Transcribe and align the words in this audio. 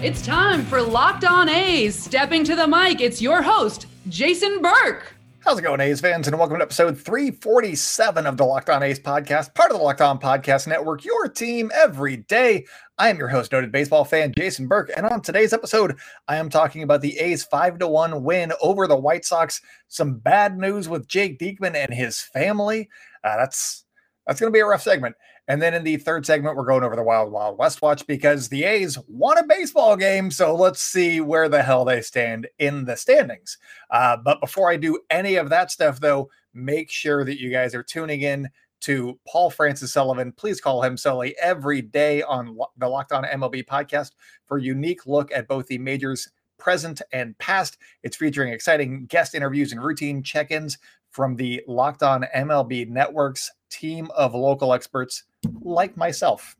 It's 0.00 0.24
time 0.24 0.64
for 0.64 0.80
Locked 0.80 1.24
On 1.24 1.48
A's. 1.48 2.00
Stepping 2.00 2.44
to 2.44 2.54
the 2.54 2.68
mic, 2.68 3.00
it's 3.00 3.20
your 3.20 3.42
host, 3.42 3.86
Jason 4.08 4.62
Burke. 4.62 5.12
How's 5.40 5.58
it 5.58 5.62
going, 5.62 5.80
A's 5.80 6.00
fans? 6.00 6.28
And 6.28 6.38
welcome 6.38 6.58
to 6.58 6.62
episode 6.62 6.96
347 6.96 8.24
of 8.24 8.36
the 8.36 8.44
Locked 8.44 8.70
On 8.70 8.80
A's 8.84 9.00
podcast, 9.00 9.54
part 9.54 9.72
of 9.72 9.76
the 9.76 9.82
Locked 9.82 10.00
On 10.00 10.20
Podcast 10.20 10.68
Network, 10.68 11.04
your 11.04 11.28
team 11.28 11.72
every 11.74 12.18
day. 12.18 12.64
I 12.96 13.08
am 13.08 13.18
your 13.18 13.26
host, 13.26 13.50
noted 13.50 13.72
baseball 13.72 14.04
fan 14.04 14.32
Jason 14.38 14.68
Burke. 14.68 14.92
And 14.96 15.04
on 15.04 15.20
today's 15.20 15.52
episode, 15.52 15.98
I 16.28 16.36
am 16.36 16.48
talking 16.48 16.84
about 16.84 17.00
the 17.00 17.18
A's 17.18 17.42
5 17.42 17.80
to 17.80 17.88
1 17.88 18.22
win 18.22 18.52
over 18.62 18.86
the 18.86 18.96
White 18.96 19.24
Sox. 19.24 19.60
Some 19.88 20.18
bad 20.18 20.56
news 20.56 20.88
with 20.88 21.08
Jake 21.08 21.40
Diekman 21.40 21.74
and 21.74 21.92
his 21.92 22.20
family. 22.20 22.88
Uh, 23.24 23.36
that's 23.36 23.84
that's 24.28 24.38
going 24.38 24.52
to 24.52 24.56
be 24.56 24.60
a 24.60 24.66
rough 24.66 24.82
segment. 24.82 25.16
And 25.48 25.62
then 25.62 25.72
in 25.72 25.82
the 25.82 25.96
third 25.96 26.26
segment, 26.26 26.56
we're 26.56 26.66
going 26.66 26.84
over 26.84 26.94
the 26.94 27.02
Wild 27.02 27.32
Wild 27.32 27.58
West 27.58 27.80
watch 27.80 28.06
because 28.06 28.50
the 28.50 28.64
A's 28.64 28.98
won 29.08 29.38
a 29.38 29.46
baseball 29.46 29.96
game. 29.96 30.30
So 30.30 30.54
let's 30.54 30.82
see 30.82 31.22
where 31.22 31.48
the 31.48 31.62
hell 31.62 31.86
they 31.86 32.02
stand 32.02 32.46
in 32.58 32.84
the 32.84 32.96
standings. 32.96 33.56
Uh, 33.90 34.18
but 34.18 34.40
before 34.40 34.70
I 34.70 34.76
do 34.76 35.00
any 35.08 35.36
of 35.36 35.48
that 35.48 35.70
stuff, 35.70 36.00
though, 36.00 36.30
make 36.52 36.90
sure 36.90 37.24
that 37.24 37.40
you 37.40 37.50
guys 37.50 37.74
are 37.74 37.82
tuning 37.82 38.20
in 38.20 38.50
to 38.80 39.18
Paul 39.26 39.48
Francis 39.48 39.92
Sullivan. 39.92 40.32
Please 40.32 40.60
call 40.60 40.82
him 40.82 40.98
Sully 40.98 41.34
every 41.40 41.80
day 41.80 42.22
on 42.22 42.56
the 42.76 42.88
Locked 42.88 43.12
On 43.12 43.24
MLB 43.24 43.64
podcast 43.64 44.12
for 44.46 44.58
a 44.58 44.62
unique 44.62 45.06
look 45.06 45.32
at 45.32 45.48
both 45.48 45.66
the 45.66 45.78
majors 45.78 46.28
present 46.58 47.00
and 47.12 47.36
past. 47.38 47.78
It's 48.02 48.16
featuring 48.16 48.52
exciting 48.52 49.06
guest 49.06 49.34
interviews 49.34 49.72
and 49.72 49.82
routine 49.82 50.22
check 50.22 50.50
ins 50.50 50.76
from 51.10 51.36
the 51.36 51.62
Locked 51.66 52.02
On 52.02 52.26
MLB 52.36 52.88
Network's 52.88 53.50
team 53.70 54.10
of 54.16 54.34
local 54.34 54.72
experts 54.72 55.24
like 55.60 55.96
myself. 55.96 56.56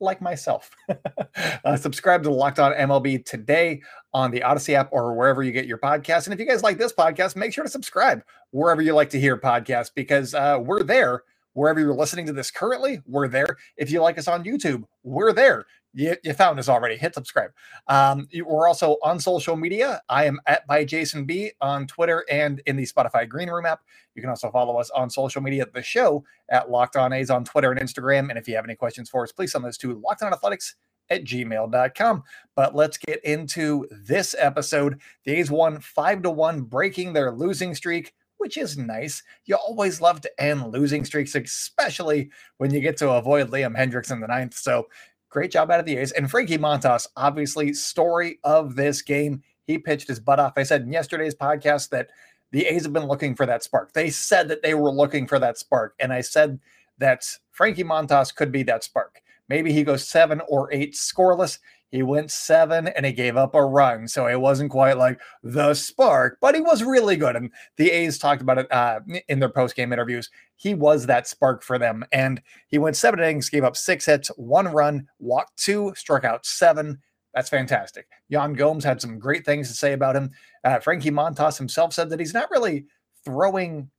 Like 0.00 0.20
myself. 0.20 0.70
uh, 1.64 1.76
subscribe 1.76 2.22
to 2.22 2.30
Locked 2.30 2.60
On 2.60 2.72
MLB 2.72 3.24
today 3.24 3.82
on 4.14 4.30
the 4.30 4.42
Odyssey 4.42 4.76
app 4.76 4.88
or 4.92 5.14
wherever 5.14 5.42
you 5.42 5.50
get 5.50 5.66
your 5.66 5.78
podcasts. 5.78 6.26
And 6.26 6.34
if 6.34 6.38
you 6.38 6.46
guys 6.46 6.62
like 6.62 6.78
this 6.78 6.92
podcast, 6.92 7.34
make 7.34 7.52
sure 7.52 7.64
to 7.64 7.70
subscribe 7.70 8.22
wherever 8.50 8.80
you 8.80 8.94
like 8.94 9.10
to 9.10 9.20
hear 9.20 9.36
podcasts 9.36 9.90
because 9.94 10.34
uh, 10.34 10.58
we're 10.60 10.82
there. 10.82 11.22
Wherever 11.54 11.80
you're 11.80 11.94
listening 11.94 12.26
to 12.26 12.32
this 12.32 12.52
currently, 12.52 13.00
we're 13.04 13.26
there. 13.26 13.56
If 13.76 13.90
you 13.90 14.00
like 14.00 14.16
us 14.16 14.28
on 14.28 14.44
YouTube, 14.44 14.84
we're 15.02 15.32
there 15.32 15.66
you, 15.94 16.16
you 16.22 16.32
found 16.32 16.58
us 16.58 16.68
already. 16.68 16.96
Hit 16.96 17.14
subscribe. 17.14 17.50
Um, 17.86 18.28
we're 18.44 18.68
also 18.68 18.96
on 19.02 19.18
social 19.20 19.56
media. 19.56 20.00
I 20.08 20.24
am 20.24 20.40
at 20.46 20.66
by 20.66 20.84
Jason 20.84 21.24
B 21.24 21.52
on 21.60 21.86
Twitter 21.86 22.24
and 22.30 22.60
in 22.66 22.76
the 22.76 22.86
Spotify 22.86 23.28
Green 23.28 23.48
Room 23.48 23.66
app. 23.66 23.80
You 24.14 24.22
can 24.22 24.30
also 24.30 24.50
follow 24.50 24.76
us 24.78 24.90
on 24.90 25.10
social 25.10 25.42
media 25.42 25.66
the 25.72 25.82
show 25.82 26.24
at 26.48 26.70
Locked 26.70 26.96
On 26.96 27.12
A's 27.12 27.30
on 27.30 27.44
Twitter 27.44 27.72
and 27.72 27.80
Instagram. 27.80 28.28
And 28.28 28.38
if 28.38 28.48
you 28.48 28.54
have 28.54 28.64
any 28.64 28.74
questions 28.74 29.08
for 29.10 29.22
us, 29.22 29.32
please 29.32 29.52
send 29.52 29.64
those 29.64 29.78
to 29.78 30.00
Locked 30.00 30.22
On 30.22 30.32
Athletics 30.32 30.76
at 31.10 31.24
gmail.com. 31.24 32.22
But 32.54 32.74
let's 32.74 32.98
get 32.98 33.24
into 33.24 33.86
this 33.90 34.34
episode. 34.38 35.00
The 35.24 35.32
A's 35.32 35.50
won 35.50 35.80
five 35.80 36.22
to 36.22 36.30
one, 36.30 36.62
breaking 36.62 37.12
their 37.12 37.32
losing 37.32 37.74
streak 37.74 38.12
which 38.38 38.56
is 38.56 38.78
nice. 38.78 39.22
You 39.44 39.56
always 39.56 40.00
love 40.00 40.20
to 40.22 40.40
end 40.40 40.72
losing 40.72 41.04
streaks, 41.04 41.34
especially 41.34 42.30
when 42.56 42.72
you 42.72 42.80
get 42.80 42.96
to 42.98 43.10
avoid 43.10 43.50
Liam 43.50 43.76
Hendriks 43.76 44.10
in 44.10 44.20
the 44.20 44.26
ninth. 44.26 44.54
So 44.54 44.86
Great 45.30 45.50
job 45.50 45.70
out 45.70 45.80
of 45.80 45.86
the 45.86 45.96
A's. 45.98 46.12
And 46.12 46.30
Frankie 46.30 46.58
Montas, 46.58 47.06
obviously, 47.16 47.72
story 47.74 48.38
of 48.44 48.76
this 48.76 49.02
game. 49.02 49.42
He 49.66 49.76
pitched 49.76 50.08
his 50.08 50.20
butt 50.20 50.40
off. 50.40 50.54
I 50.56 50.62
said 50.62 50.82
in 50.82 50.92
yesterday's 50.92 51.34
podcast 51.34 51.90
that 51.90 52.08
the 52.52 52.66
A's 52.66 52.84
have 52.84 52.94
been 52.94 53.06
looking 53.06 53.34
for 53.34 53.44
that 53.44 53.62
spark. 53.62 53.92
They 53.92 54.08
said 54.08 54.48
that 54.48 54.62
they 54.62 54.74
were 54.74 54.90
looking 54.90 55.26
for 55.26 55.38
that 55.38 55.58
spark. 55.58 55.94
And 56.00 56.12
I 56.12 56.22
said 56.22 56.58
that 56.96 57.26
Frankie 57.50 57.84
Montas 57.84 58.34
could 58.34 58.50
be 58.50 58.62
that 58.64 58.84
spark. 58.84 59.20
Maybe 59.48 59.72
he 59.72 59.84
goes 59.84 60.08
seven 60.08 60.40
or 60.48 60.72
eight 60.72 60.94
scoreless. 60.94 61.58
He 61.90 62.02
went 62.02 62.30
seven 62.30 62.88
and 62.88 63.06
he 63.06 63.12
gave 63.12 63.36
up 63.36 63.54
a 63.54 63.64
run. 63.64 64.08
So 64.08 64.26
it 64.26 64.40
wasn't 64.40 64.70
quite 64.70 64.98
like 64.98 65.20
the 65.42 65.74
spark, 65.74 66.38
but 66.40 66.54
he 66.54 66.60
was 66.60 66.82
really 66.82 67.16
good. 67.16 67.36
And 67.36 67.50
the 67.76 67.90
A's 67.90 68.18
talked 68.18 68.42
about 68.42 68.58
it 68.58 68.72
uh, 68.72 69.00
in 69.28 69.38
their 69.40 69.48
post 69.48 69.74
game 69.74 69.92
interviews. 69.92 70.30
He 70.56 70.74
was 70.74 71.06
that 71.06 71.26
spark 71.26 71.62
for 71.62 71.78
them. 71.78 72.04
And 72.12 72.42
he 72.66 72.78
went 72.78 72.96
seven 72.96 73.20
innings, 73.20 73.48
gave 73.48 73.64
up 73.64 73.76
six 73.76 74.04
hits, 74.04 74.28
one 74.36 74.68
run, 74.68 75.06
walked 75.18 75.56
two, 75.56 75.92
struck 75.96 76.24
out 76.24 76.44
seven. 76.44 76.98
That's 77.34 77.48
fantastic. 77.48 78.06
Yan 78.28 78.54
Gomes 78.54 78.84
had 78.84 79.00
some 79.00 79.18
great 79.18 79.44
things 79.44 79.68
to 79.68 79.74
say 79.74 79.92
about 79.92 80.16
him. 80.16 80.30
Uh, 80.64 80.80
Frankie 80.80 81.10
Montas 81.10 81.56
himself 81.56 81.92
said 81.94 82.10
that 82.10 82.20
he's 82.20 82.34
not 82.34 82.50
really 82.50 82.86
throwing 83.24 83.90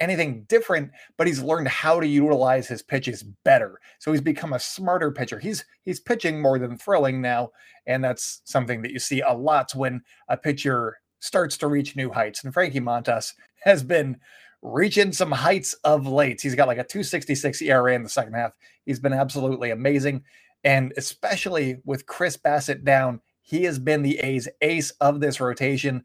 anything 0.00 0.44
different, 0.48 0.90
but 1.16 1.26
he's 1.26 1.42
learned 1.42 1.68
how 1.68 2.00
to 2.00 2.06
utilize 2.06 2.66
his 2.66 2.82
pitches 2.82 3.22
better. 3.22 3.80
So 3.98 4.12
he's 4.12 4.20
become 4.20 4.52
a 4.52 4.58
smarter 4.58 5.10
pitcher. 5.10 5.38
He's 5.38 5.64
he's 5.84 6.00
pitching 6.00 6.40
more 6.40 6.58
than 6.58 6.76
throwing 6.76 7.20
now, 7.20 7.50
and 7.86 8.02
that's 8.02 8.42
something 8.44 8.82
that 8.82 8.92
you 8.92 8.98
see 8.98 9.20
a 9.20 9.32
lot 9.32 9.72
when 9.74 10.02
a 10.28 10.36
pitcher 10.36 10.98
starts 11.20 11.56
to 11.58 11.68
reach 11.68 11.96
new 11.96 12.10
heights. 12.10 12.44
And 12.44 12.52
Frankie 12.52 12.80
Montas 12.80 13.32
has 13.62 13.82
been 13.82 14.18
reaching 14.62 15.12
some 15.12 15.30
heights 15.30 15.74
of 15.84 16.06
late. 16.06 16.40
He's 16.40 16.54
got 16.54 16.68
like 16.68 16.78
a 16.78 16.84
266 16.84 17.62
ERA 17.62 17.94
in 17.94 18.02
the 18.02 18.08
second 18.08 18.34
half. 18.34 18.52
He's 18.84 19.00
been 19.00 19.12
absolutely 19.12 19.70
amazing. 19.70 20.24
And 20.64 20.92
especially 20.96 21.78
with 21.84 22.06
Chris 22.06 22.36
Bassitt 22.36 22.84
down, 22.84 23.20
he 23.42 23.64
has 23.64 23.78
been 23.78 24.02
the 24.02 24.18
A's 24.18 24.48
ace 24.62 24.90
of 25.00 25.20
this 25.20 25.40
rotation. 25.40 26.04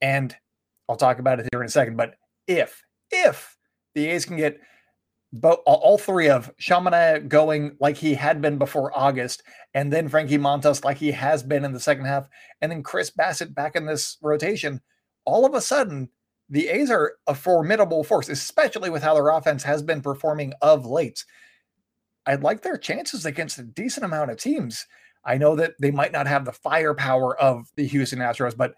And 0.00 0.34
I'll 0.88 0.96
talk 0.96 1.20
about 1.20 1.38
it 1.38 1.48
here 1.52 1.60
in 1.60 1.66
a 1.66 1.70
second. 1.70 1.96
But 1.96 2.16
if 2.48 2.82
if 3.10 3.56
the 3.94 4.06
A's 4.08 4.24
can 4.24 4.36
get 4.36 4.60
both 5.32 5.60
all 5.64 5.96
three 5.96 6.28
of 6.28 6.50
Sean 6.58 6.84
Manaea 6.84 7.28
going 7.28 7.76
like 7.80 7.96
he 7.96 8.14
had 8.14 8.42
been 8.42 8.58
before 8.58 8.96
August, 8.98 9.42
and 9.74 9.92
then 9.92 10.08
Frankie 10.08 10.38
Montas 10.38 10.84
like 10.84 10.96
he 10.96 11.12
has 11.12 11.42
been 11.42 11.64
in 11.64 11.72
the 11.72 11.80
second 11.80 12.06
half, 12.06 12.28
and 12.60 12.72
then 12.72 12.82
Chris 12.82 13.10
Bassitt 13.10 13.54
back 13.54 13.76
in 13.76 13.86
this 13.86 14.16
rotation, 14.22 14.80
all 15.24 15.46
of 15.46 15.54
a 15.54 15.60
sudden 15.60 16.08
the 16.48 16.68
A's 16.68 16.90
are 16.90 17.14
a 17.28 17.34
formidable 17.34 18.02
force, 18.02 18.28
especially 18.28 18.90
with 18.90 19.02
how 19.04 19.14
their 19.14 19.28
offense 19.28 19.62
has 19.62 19.82
been 19.82 20.02
performing 20.02 20.52
of 20.60 20.84
late. 20.84 21.24
I'd 22.26 22.42
like 22.42 22.62
their 22.62 22.76
chances 22.76 23.24
against 23.24 23.58
a 23.58 23.62
decent 23.62 24.04
amount 24.04 24.32
of 24.32 24.36
teams. 24.36 24.86
I 25.24 25.38
know 25.38 25.54
that 25.56 25.74
they 25.80 25.92
might 25.92 26.12
not 26.12 26.26
have 26.26 26.44
the 26.44 26.52
firepower 26.52 27.40
of 27.40 27.68
the 27.76 27.86
Houston 27.86 28.18
Astros, 28.18 28.56
but 28.56 28.74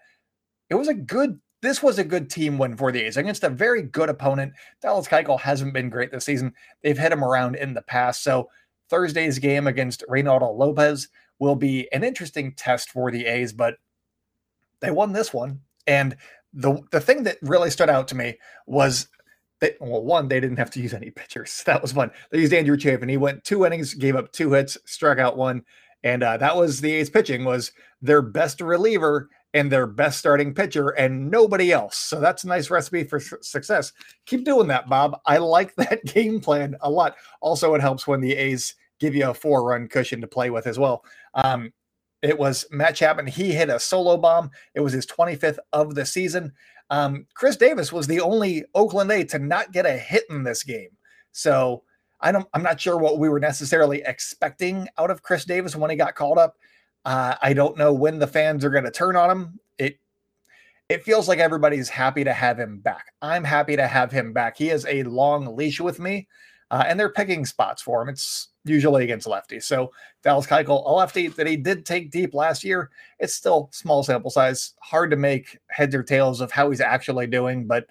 it 0.69 0.75
was 0.75 0.87
a 0.87 0.93
good 0.93 1.39
this 1.63 1.81
was 1.81 1.97
a 1.97 2.03
good 2.03 2.29
team 2.29 2.57
win 2.57 2.75
for 2.75 2.91
the 2.91 3.01
A's 3.01 3.15
against 3.15 3.45
a 3.45 3.49
very 3.49 3.81
good 3.81 4.09
opponent. 4.09 4.51
Dallas 4.81 5.07
Keuchel 5.07 5.39
hasn't 5.39 5.73
been 5.73 5.89
great 5.89 6.11
this 6.11 6.25
season. 6.25 6.53
They've 6.81 6.97
hit 6.97 7.13
him 7.13 7.23
around 7.23 7.55
in 7.55 7.73
the 7.73 7.81
past. 7.81 8.21
So 8.21 8.49
Thursday's 8.89 9.39
game 9.39 9.65
against 9.65 10.03
Reynaldo 10.09 10.55
Lopez 10.55 11.07
will 11.39 11.55
be 11.55 11.87
an 11.93 12.03
interesting 12.03 12.53
test 12.53 12.89
for 12.89 13.11
the 13.11 13.25
A's, 13.25 13.53
but 13.53 13.75
they 14.81 14.91
won 14.91 15.13
this 15.13 15.33
one. 15.33 15.61
And 15.87 16.17
the 16.53 16.81
the 16.91 16.99
thing 16.99 17.23
that 17.23 17.37
really 17.41 17.69
stood 17.69 17.89
out 17.89 18.09
to 18.09 18.15
me 18.15 18.37
was 18.67 19.07
that 19.61 19.77
well, 19.79 20.03
one, 20.03 20.27
they 20.27 20.41
didn't 20.41 20.57
have 20.57 20.71
to 20.71 20.81
use 20.81 20.93
any 20.93 21.11
pitchers. 21.11 21.63
That 21.65 21.81
was 21.81 21.93
fun. 21.93 22.11
They 22.29 22.39
used 22.39 22.53
Andrew 22.53 22.77
Chafin. 22.77 23.07
He 23.07 23.15
went 23.15 23.45
two 23.45 23.65
innings, 23.65 23.93
gave 23.93 24.17
up 24.17 24.33
two 24.33 24.51
hits, 24.51 24.77
struck 24.83 25.17
out 25.17 25.37
one. 25.37 25.63
And 26.03 26.23
uh, 26.23 26.35
that 26.37 26.57
was 26.57 26.81
the 26.81 26.91
A's 26.91 27.09
pitching 27.09 27.45
was 27.45 27.71
their 28.01 28.21
best 28.21 28.59
reliever 28.59 29.29
and 29.53 29.71
their 29.71 29.85
best 29.85 30.17
starting 30.17 30.53
pitcher 30.53 30.89
and 30.89 31.29
nobody 31.29 31.71
else. 31.71 31.97
So 31.97 32.19
that's 32.19 32.43
a 32.43 32.47
nice 32.47 32.69
recipe 32.69 33.03
for 33.03 33.19
success. 33.19 33.93
Keep 34.25 34.45
doing 34.45 34.67
that, 34.67 34.89
Bob. 34.89 35.19
I 35.25 35.37
like 35.37 35.75
that 35.77 36.03
game 36.05 36.39
plan 36.39 36.75
a 36.81 36.89
lot. 36.89 37.15
Also, 37.41 37.75
it 37.75 37.81
helps 37.81 38.07
when 38.07 38.21
the 38.21 38.33
A's 38.33 38.75
give 38.99 39.15
you 39.15 39.29
a 39.29 39.33
four 39.33 39.63
run 39.63 39.87
cushion 39.87 40.21
to 40.21 40.27
play 40.27 40.49
with 40.49 40.67
as 40.67 40.79
well. 40.79 41.03
Um, 41.33 41.71
it 42.21 42.37
was 42.37 42.65
Matt 42.71 42.95
Chapman. 42.95 43.27
He 43.27 43.51
hit 43.51 43.69
a 43.69 43.79
solo 43.79 44.17
bomb. 44.17 44.49
It 44.75 44.79
was 44.79 44.93
his 44.93 45.05
25th 45.05 45.59
of 45.73 45.93
the 45.93 46.05
season. 46.05 46.53
Um, 46.89 47.27
Khris 47.33 47.57
Davis 47.57 47.91
was 47.91 48.07
the 48.07 48.21
only 48.21 48.63
Oakland 48.73 49.11
A 49.11 49.25
to 49.25 49.39
not 49.39 49.73
get 49.73 49.85
a 49.85 49.97
hit 49.97 50.23
in 50.29 50.43
this 50.43 50.63
game. 50.63 50.89
So 51.31 51.83
I 52.21 52.31
don't. 52.31 52.47
I'm 52.53 52.63
not 52.63 52.79
sure 52.79 52.97
what 52.97 53.19
we 53.19 53.27
were 53.27 53.39
necessarily 53.39 54.01
expecting 54.05 54.87
out 54.97 55.11
of 55.11 55.21
Khris 55.21 55.43
Davis 55.45 55.75
when 55.75 55.89
he 55.89 55.97
got 55.97 56.15
called 56.15 56.37
up. 56.37 56.55
Uh, 57.05 57.35
I 57.41 57.53
don't 57.53 57.77
know 57.77 57.93
when 57.93 58.19
the 58.19 58.27
fans 58.27 58.63
are 58.63 58.69
going 58.69 58.85
to 58.85 58.91
turn 58.91 59.15
on 59.15 59.29
him. 59.29 59.59
It 59.77 59.99
it 60.89 61.03
feels 61.03 61.27
like 61.27 61.39
everybody's 61.39 61.89
happy 61.89 62.23
to 62.23 62.33
have 62.33 62.59
him 62.59 62.79
back. 62.79 63.13
I'm 63.21 63.43
happy 63.43 63.75
to 63.75 63.87
have 63.87 64.11
him 64.11 64.33
back. 64.33 64.57
He 64.57 64.67
has 64.67 64.85
a 64.85 65.03
long 65.03 65.55
leash 65.55 65.79
with 65.79 65.99
me, 65.99 66.27
uh, 66.71 66.83
and 66.87 66.99
they're 66.99 67.09
picking 67.09 67.45
spots 67.45 67.81
for 67.81 68.01
him. 68.01 68.09
It's 68.09 68.49
usually 68.65 69.03
against 69.03 69.27
lefties. 69.27 69.63
So 69.63 69.91
Dallas 70.23 70.47
Keuchel, 70.47 70.85
a 70.85 70.91
lefty 70.91 71.27
that 71.27 71.47
he 71.47 71.57
did 71.57 71.85
take 71.85 72.11
deep 72.11 72.33
last 72.33 72.63
year, 72.63 72.89
it's 73.19 73.33
still 73.33 73.69
small 73.73 74.03
sample 74.03 74.31
size, 74.31 74.73
hard 74.81 75.11
to 75.11 75.17
make 75.17 75.57
heads 75.67 75.95
or 75.95 76.03
tails 76.03 76.41
of 76.41 76.51
how 76.51 76.69
he's 76.69 76.81
actually 76.81 77.27
doing, 77.27 77.67
but 77.67 77.87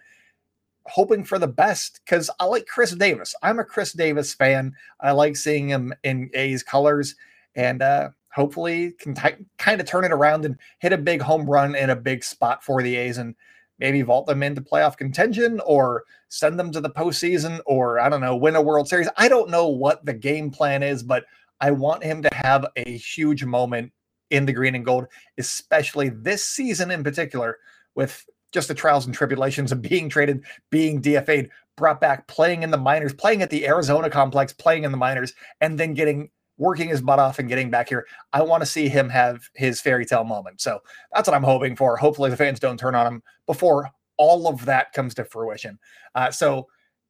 hoping 0.86 1.24
for 1.24 1.38
the 1.38 1.46
best 1.46 2.00
because 2.04 2.30
I 2.40 2.44
like 2.44 2.66
Khris 2.66 2.92
Davis. 2.92 3.34
I'm 3.42 3.58
a 3.58 3.64
Khris 3.64 3.92
Davis 3.92 4.34
fan. 4.34 4.74
I 5.00 5.12
like 5.12 5.36
seeing 5.36 5.68
him 5.68 5.92
in 6.02 6.30
A's 6.34 6.62
colors, 6.62 7.14
and 7.54 7.82
uh, 7.82 8.10
hopefully 8.32 8.93
can 8.99 9.14
t- 9.14 9.44
kind 9.58 9.81
of 9.81 9.87
turn 9.87 10.05
it 10.05 10.12
around 10.12 10.44
and 10.44 10.56
hit 10.79 10.93
a 10.93 10.99
big 10.99 11.20
home 11.20 11.49
run 11.49 11.75
in 11.75 11.90
a 11.90 11.96
big 11.96 12.25
spot 12.25 12.64
for 12.64 12.82
the 12.82 12.96
A's 12.96 13.19
and 13.19 13.34
maybe 13.79 14.02
vault 14.02 14.26
them 14.26 14.43
into 14.43 14.61
playoff 14.61 14.96
contention 14.96 15.61
or 15.67 16.05
send 16.29 16.58
them 16.58 16.70
to 16.73 16.81
the 16.81 16.90
postseason 16.90 17.61
or 17.67 18.00
I 18.00 18.08
don't 18.08 18.20
know, 18.20 18.37
win 18.37 18.56
a 18.56 18.62
World 18.62 18.88
Series. 18.88 19.08
I 19.17 19.29
don't 19.29 19.50
know 19.50 19.69
what 19.69 20.05
the 20.05 20.14
game 20.14 20.50
plan 20.50 20.82
is, 20.82 21.02
but 21.02 21.25
I 21.61 21.70
want 21.70 22.05
him 22.05 22.23
to 22.23 22.34
have 22.34 22.67
a 22.76 22.96
huge 22.96 23.44
moment 23.44 23.93
in 24.31 24.46
the 24.46 24.52
green 24.52 24.75
and 24.75 24.84
gold, 24.84 25.06
especially 25.38 26.08
this 26.08 26.44
season 26.44 26.90
in 26.90 27.05
particular, 27.05 27.58
with 27.94 28.25
just 28.50 28.69
the 28.69 28.75
trials 28.75 29.06
and 29.06 29.14
tribulations 29.14 29.73
of 29.73 29.82
being 29.82 30.08
traded, 30.08 30.44
being 30.70 31.00
DFA'd, 31.02 31.50
brought 31.76 32.00
back, 32.00 32.26
playing 32.26 32.62
in 32.62 32.70
the 32.70 32.79
minors, 32.79 33.14
playing 33.14 33.43
at 33.43 33.50
the 33.50 33.67
Arizona 33.67 34.11
complex, 34.11 34.52
playing 34.52 34.84
in 34.84 34.90
the 34.90 34.96
minors, 34.96 35.34
and 35.61 35.79
then 35.79 35.94
getting 35.94 36.31
working 36.58 36.88
his 36.88 37.00
butt 37.00 37.19
off 37.19 37.38
and 37.38 37.49
getting 37.49 37.70
back 37.70 37.88
here. 37.88 38.06
I 38.32 38.43
want 38.43 38.62
to 38.62 38.66
see 38.66 38.88
him 38.88 39.08
have 39.08 39.49
his 39.54 39.81
fairy 39.81 40.04
tale 40.04 40.25
moment. 40.25 40.60
So 40.60 40.81
that's 41.12 41.28
what 41.28 41.34
I'm 41.34 41.43
hoping 41.43 41.76
for. 41.76 41.96
Hopefully, 41.96 42.31
the 42.31 42.37
fans 42.37 42.60
don't 42.60 42.78
turn 42.78 42.94
on 42.94 43.06
him 43.06 43.22
before 43.46 43.90
all 44.16 44.46
of 44.46 44.64
that 44.66 44.93
comes 44.93 45.14
to 45.14 45.25
fruition. 45.25 45.78
Uh, 46.14 46.31
so 46.31 46.69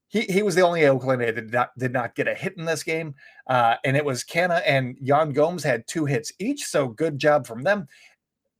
he, 0.08 0.22
he 0.22 0.42
was 0.42 0.54
the 0.54 0.62
only 0.62 0.86
Oakland 0.86 1.22
that 1.22 1.34
did 1.34 1.52
not, 1.52 1.70
did 1.78 1.92
not 1.92 2.14
get 2.14 2.28
a 2.28 2.34
hit 2.34 2.56
in 2.56 2.64
this 2.64 2.82
game. 2.82 3.14
Uh, 3.46 3.76
and 3.84 3.96
it 3.96 4.04
was 4.04 4.24
Canha 4.24 4.62
and 4.66 4.96
Yan 5.00 5.32
Gomes 5.32 5.64
had 5.64 5.86
two 5.86 6.04
hits 6.04 6.32
each. 6.38 6.64
So 6.64 6.88
good 6.88 7.18
job 7.18 7.46
from 7.46 7.62
them. 7.62 7.88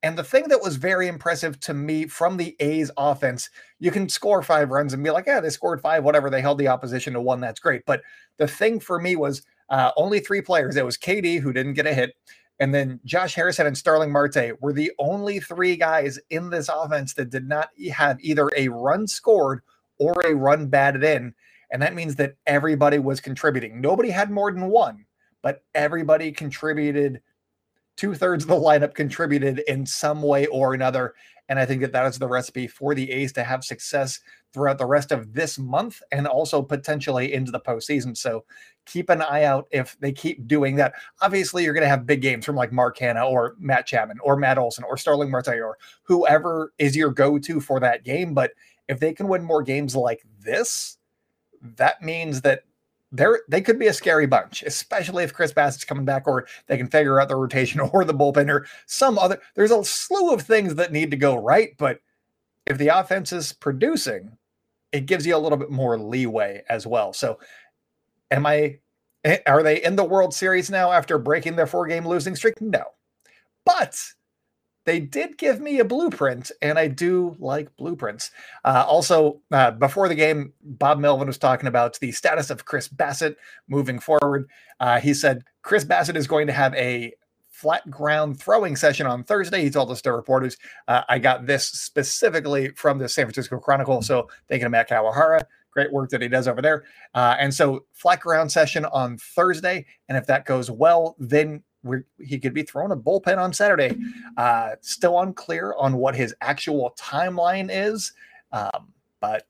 And 0.02 0.18
the 0.18 0.24
thing 0.24 0.48
that 0.48 0.60
was 0.60 0.76
very 0.76 1.06
impressive 1.06 1.60
to 1.60 1.74
me 1.74 2.06
from 2.06 2.36
the 2.36 2.56
A's 2.58 2.90
offense, 2.96 3.48
you 3.78 3.92
can 3.92 4.08
score 4.08 4.42
five 4.42 4.70
runs 4.70 4.94
and 4.94 5.04
be 5.04 5.10
like, 5.10 5.26
yeah, 5.26 5.40
they 5.40 5.50
scored 5.50 5.80
five, 5.80 6.02
whatever. 6.02 6.28
They 6.28 6.40
held 6.40 6.58
the 6.58 6.68
opposition 6.68 7.12
to 7.12 7.20
one. 7.20 7.40
That's 7.40 7.60
great. 7.60 7.82
But 7.86 8.02
the 8.38 8.48
thing 8.48 8.80
for 8.80 8.98
me 8.98 9.14
was 9.14 9.42
uh, 9.72 9.90
only 9.96 10.20
three 10.20 10.42
players. 10.42 10.76
It 10.76 10.84
was 10.84 10.98
KD 10.98 11.40
who 11.40 11.52
didn't 11.52 11.72
get 11.72 11.86
a 11.86 11.94
hit. 11.94 12.14
And 12.60 12.72
then 12.72 13.00
Josh 13.04 13.34
Harrison 13.34 13.66
and 13.66 13.76
Starling 13.76 14.12
Marte 14.12 14.60
were 14.60 14.74
the 14.74 14.92
only 14.98 15.40
three 15.40 15.74
guys 15.74 16.20
in 16.30 16.50
this 16.50 16.68
offense 16.68 17.14
that 17.14 17.30
did 17.30 17.48
not 17.48 17.70
have 17.92 18.18
either 18.20 18.48
a 18.56 18.68
run 18.68 19.08
scored 19.08 19.62
or 19.98 20.14
a 20.24 20.34
run 20.34 20.68
batted 20.68 21.02
in. 21.02 21.34
And 21.72 21.80
that 21.82 21.94
means 21.94 22.14
that 22.16 22.34
everybody 22.46 22.98
was 22.98 23.18
contributing. 23.18 23.80
Nobody 23.80 24.10
had 24.10 24.30
more 24.30 24.52
than 24.52 24.68
one, 24.68 25.06
but 25.42 25.64
everybody 25.74 26.30
contributed. 26.30 27.22
Two 27.96 28.14
thirds 28.14 28.44
of 28.44 28.48
the 28.48 28.56
lineup 28.56 28.94
contributed 28.94 29.60
in 29.68 29.86
some 29.86 30.22
way 30.22 30.46
or 30.46 30.74
another. 30.74 31.14
And 31.48 31.58
I 31.58 31.66
think 31.66 31.82
that 31.82 31.92
that 31.92 32.06
is 32.06 32.18
the 32.18 32.28
recipe 32.28 32.66
for 32.66 32.94
the 32.94 33.10
A's 33.10 33.32
to 33.34 33.44
have 33.44 33.64
success 33.64 34.20
throughout 34.52 34.78
the 34.78 34.86
rest 34.86 35.12
of 35.12 35.32
this 35.32 35.58
month 35.58 36.00
and 36.10 36.26
also 36.26 36.62
potentially 36.62 37.32
into 37.32 37.50
the 37.50 37.60
postseason. 37.60 38.16
So 38.16 38.44
keep 38.86 39.10
an 39.10 39.22
eye 39.22 39.44
out 39.44 39.66
if 39.70 39.96
they 40.00 40.12
keep 40.12 40.46
doing 40.46 40.76
that. 40.76 40.94
Obviously, 41.20 41.64
you're 41.64 41.74
going 41.74 41.82
to 41.82 41.88
have 41.88 42.06
big 42.06 42.22
games 42.22 42.44
from 42.44 42.56
like 42.56 42.72
Mark 42.72 42.96
Canha 42.96 43.28
or 43.28 43.56
Matt 43.58 43.86
Chapman 43.86 44.18
or 44.22 44.36
Matt 44.36 44.58
Olson 44.58 44.84
or 44.84 44.96
Starling 44.96 45.30
Marte 45.30 45.48
or 45.48 45.78
whoever 46.04 46.72
is 46.78 46.96
your 46.96 47.10
go 47.10 47.38
to 47.38 47.60
for 47.60 47.80
that 47.80 48.04
game. 48.04 48.34
But 48.34 48.52
if 48.88 49.00
they 49.00 49.12
can 49.12 49.28
win 49.28 49.42
more 49.42 49.62
games 49.62 49.96
like 49.96 50.22
this, 50.40 50.98
that 51.76 52.02
means 52.02 52.40
that 52.42 52.64
they're 53.12 53.40
they 53.48 53.60
could 53.60 53.78
be 53.78 53.86
a 53.86 53.92
scary 53.92 54.26
bunch, 54.26 54.62
especially 54.62 55.22
if 55.22 55.34
Chris 55.34 55.52
Bassitt's 55.52 55.84
coming 55.84 56.04
back, 56.04 56.26
or 56.26 56.46
they 56.66 56.76
can 56.76 56.88
figure 56.88 57.20
out 57.20 57.28
the 57.28 57.36
rotation 57.36 57.80
or 57.92 58.04
the 58.04 58.14
bullpen 58.14 58.50
or 58.50 58.66
some 58.86 59.18
other. 59.18 59.40
There's 59.54 59.70
a 59.70 59.84
slew 59.84 60.32
of 60.32 60.42
things 60.42 60.74
that 60.76 60.92
need 60.92 61.10
to 61.10 61.16
go 61.16 61.36
right, 61.36 61.70
but 61.78 62.00
if 62.66 62.78
the 62.78 62.88
offense 62.88 63.32
is 63.32 63.52
producing, 63.52 64.36
it 64.92 65.06
gives 65.06 65.26
you 65.26 65.36
a 65.36 65.38
little 65.38 65.58
bit 65.58 65.70
more 65.70 65.98
leeway 65.98 66.62
as 66.68 66.86
well. 66.86 67.12
So 67.12 67.38
Am 68.32 68.46
I 68.46 68.78
eh, 69.24 69.38
are 69.46 69.62
they 69.62 69.82
in 69.82 69.94
the 69.94 70.04
World 70.04 70.34
Series 70.34 70.70
now 70.70 70.90
after 70.90 71.18
breaking 71.18 71.54
their 71.54 71.66
four 71.66 71.86
game 71.86 72.08
losing 72.08 72.34
streak? 72.34 72.60
No. 72.60 72.82
But 73.64 74.00
they 74.84 75.00
did 75.00 75.38
give 75.38 75.60
me 75.60 75.78
a 75.78 75.84
blueprint, 75.84 76.50
and 76.60 76.78
I 76.78 76.88
do 76.88 77.36
like 77.38 77.74
blueprints. 77.76 78.30
Uh, 78.64 78.84
also, 78.86 79.40
uh, 79.50 79.70
before 79.72 80.08
the 80.08 80.14
game, 80.14 80.52
Bob 80.62 80.98
Melvin 80.98 81.28
was 81.28 81.38
talking 81.38 81.68
about 81.68 81.98
the 82.00 82.12
status 82.12 82.50
of 82.50 82.64
Chris 82.64 82.88
Bassitt 82.88 83.36
moving 83.68 83.98
forward. 83.98 84.48
Uh, 84.80 85.00
he 85.00 85.14
said 85.14 85.44
Chris 85.62 85.84
Bassitt 85.84 86.16
is 86.16 86.26
going 86.26 86.46
to 86.48 86.52
have 86.52 86.74
a 86.74 87.12
flat 87.48 87.88
ground 87.88 88.40
throwing 88.40 88.74
session 88.74 89.06
on 89.06 89.22
Thursday. 89.22 89.62
He 89.62 89.70
told 89.70 89.90
us 89.90 90.02
to 90.02 90.12
reporters. 90.12 90.56
Uh, 90.88 91.02
I 91.08 91.18
got 91.18 91.46
this 91.46 91.64
specifically 91.64 92.70
from 92.70 92.98
the 92.98 93.08
San 93.08 93.26
Francisco 93.26 93.58
Chronicle, 93.58 94.02
so 94.02 94.28
thank 94.48 94.60
you 94.60 94.66
to 94.66 94.70
Matt 94.70 94.88
Kawahara 94.88 95.42
great 95.72 95.92
work 95.92 96.10
that 96.10 96.22
he 96.22 96.28
does 96.28 96.46
over 96.46 96.62
there. 96.62 96.84
Uh, 97.14 97.34
and 97.38 97.52
so 97.52 97.84
flat 97.92 98.20
ground 98.20 98.52
session 98.52 98.84
on 98.86 99.16
Thursday, 99.18 99.84
and 100.08 100.16
if 100.16 100.26
that 100.26 100.44
goes 100.44 100.70
well, 100.70 101.16
then 101.18 101.62
he 102.18 102.38
could 102.38 102.54
be 102.54 102.62
throwing 102.62 102.92
a 102.92 102.96
bullpen 102.96 103.38
on 103.38 103.52
Saturday. 103.52 103.96
Uh, 104.36 104.70
still 104.80 105.20
unclear 105.20 105.74
on 105.78 105.96
what 105.96 106.14
his 106.14 106.34
actual 106.40 106.94
timeline 106.98 107.68
is, 107.70 108.12
um, 108.52 108.92
but 109.20 109.46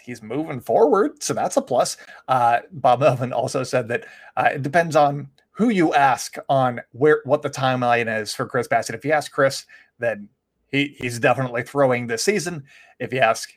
he's 0.00 0.22
moving 0.22 0.60
forward, 0.60 1.22
so 1.22 1.34
that's 1.34 1.56
a 1.56 1.62
plus. 1.62 1.96
Uh, 2.28 2.60
Bob 2.72 3.00
Melvin 3.00 3.32
also 3.32 3.62
said 3.62 3.88
that 3.88 4.06
uh, 4.36 4.50
it 4.54 4.62
depends 4.62 4.96
on 4.96 5.28
who 5.52 5.68
you 5.68 5.92
ask 5.94 6.36
on 6.48 6.80
where 6.92 7.20
what 7.24 7.42
the 7.42 7.50
timeline 7.50 8.20
is 8.20 8.32
for 8.34 8.46
Chris 8.46 8.68
Bassitt. 8.68 8.94
If 8.94 9.04
you 9.04 9.12
ask 9.12 9.30
Chris, 9.30 9.66
then 9.98 10.28
he, 10.70 10.96
he's 10.98 11.18
definitely 11.18 11.62
throwing 11.62 12.06
this 12.06 12.24
season. 12.24 12.64
If 12.98 13.12
you 13.12 13.20
ask 13.20 13.50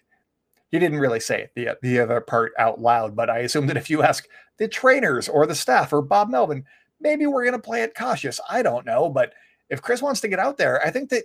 he 0.73 0.79
didn't 0.79 0.99
really 0.99 1.19
say 1.19 1.49
the 1.55 1.77
the 1.83 1.99
other 1.99 2.19
part 2.19 2.51
out 2.57 2.81
loud, 2.81 3.15
but 3.15 3.29
I 3.29 3.39
assume 3.39 3.67
that 3.67 3.77
if 3.77 3.91
you 3.91 4.01
ask 4.01 4.27
the 4.57 4.67
trainers 4.67 5.29
or 5.29 5.45
the 5.45 5.53
staff 5.53 5.93
or 5.93 6.01
Bob 6.01 6.29
Melvin, 6.29 6.65
maybe 7.03 7.27
we're 7.27 7.43
going 7.43 7.53
to 7.53 7.59
play 7.59 7.83
it 7.83 7.95
cautious. 7.95 8.39
I 8.49 8.63
don't 8.63 8.85
know, 8.85 9.09
but 9.09 9.33
if 9.69 9.81
Chris 9.81 10.01
wants 10.01 10.21
to 10.21 10.27
get 10.27 10.39
out 10.39 10.57
there, 10.57 10.83
I 10.85 10.89
think 10.89 11.09
that 11.09 11.23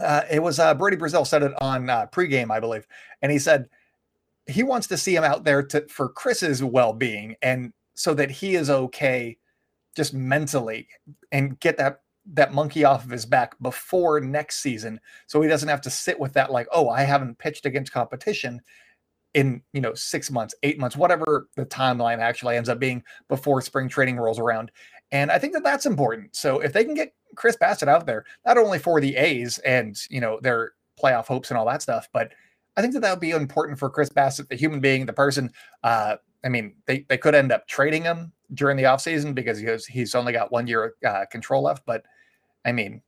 uh, 0.00 0.22
it 0.30 0.42
was 0.42 0.58
uh, 0.58 0.74
Brodie 0.74 0.96
Brazil 0.96 1.24
said 1.24 1.42
it 1.42 1.52
on 1.62 1.88
uh, 1.88 2.06
pregame, 2.06 2.50
I 2.50 2.60
believe, 2.60 2.86
and 3.22 3.32
he 3.32 3.38
said 3.38 3.68
he 4.46 4.62
wants 4.62 4.86
to 4.88 4.98
see 4.98 5.14
him 5.14 5.24
out 5.24 5.44
there 5.44 5.62
to 5.62 5.86
for 5.88 6.08
Chris's 6.08 6.62
well 6.62 6.92
being 6.92 7.36
and 7.42 7.72
so 7.94 8.14
that 8.14 8.30
he 8.30 8.54
is 8.54 8.70
okay 8.70 9.36
just 9.96 10.14
mentally 10.14 10.88
and 11.30 11.58
get 11.60 11.76
that 11.76 12.00
that 12.24 12.54
monkey 12.54 12.84
off 12.84 13.04
of 13.04 13.10
his 13.10 13.26
back 13.26 13.60
before 13.60 14.20
next 14.20 14.58
season 14.60 15.00
so 15.26 15.40
he 15.40 15.48
doesn't 15.48 15.68
have 15.68 15.80
to 15.80 15.90
sit 15.90 16.18
with 16.18 16.32
that 16.32 16.52
like 16.52 16.68
oh 16.72 16.88
i 16.88 17.02
haven't 17.02 17.38
pitched 17.38 17.66
against 17.66 17.92
competition 17.92 18.60
in 19.34 19.62
you 19.72 19.80
know 19.80 19.94
six 19.94 20.30
months 20.30 20.54
eight 20.62 20.78
months 20.78 20.96
whatever 20.96 21.48
the 21.56 21.64
timeline 21.66 22.18
actually 22.18 22.56
ends 22.56 22.68
up 22.68 22.78
being 22.78 23.02
before 23.28 23.60
spring 23.60 23.88
training 23.88 24.16
rolls 24.16 24.38
around 24.38 24.70
and 25.10 25.30
i 25.30 25.38
think 25.38 25.52
that 25.52 25.64
that's 25.64 25.86
important 25.86 26.34
so 26.34 26.60
if 26.60 26.72
they 26.72 26.84
can 26.84 26.94
get 26.94 27.14
chris 27.34 27.56
bassitt 27.56 27.88
out 27.88 28.06
there 28.06 28.24
not 28.46 28.58
only 28.58 28.78
for 28.78 29.00
the 29.00 29.16
a's 29.16 29.58
and 29.60 29.96
you 30.10 30.20
know 30.20 30.38
their 30.42 30.72
playoff 31.02 31.26
hopes 31.26 31.50
and 31.50 31.58
all 31.58 31.66
that 31.66 31.80
stuff 31.80 32.08
but 32.12 32.32
i 32.76 32.82
think 32.82 32.92
that 32.92 33.00
that 33.00 33.10
would 33.10 33.20
be 33.20 33.30
important 33.30 33.78
for 33.78 33.88
chris 33.88 34.10
bassitt 34.10 34.48
the 34.48 34.56
human 34.56 34.80
being 34.80 35.06
the 35.06 35.12
person 35.12 35.50
uh 35.82 36.16
i 36.44 36.48
mean 36.48 36.74
they, 36.86 37.06
they 37.08 37.16
could 37.16 37.34
end 37.34 37.52
up 37.52 37.66
trading 37.66 38.02
him 38.02 38.32
during 38.54 38.76
the 38.76 38.84
offseason 38.84 39.34
because 39.34 39.58
he 39.58 39.66
has, 39.66 39.86
he's 39.86 40.14
only 40.14 40.32
got 40.32 40.52
one 40.52 40.66
year 40.66 40.94
uh, 41.06 41.24
control 41.30 41.62
left. 41.62 41.84
But 41.86 42.04
I 42.64 42.72
mean, 42.72 43.02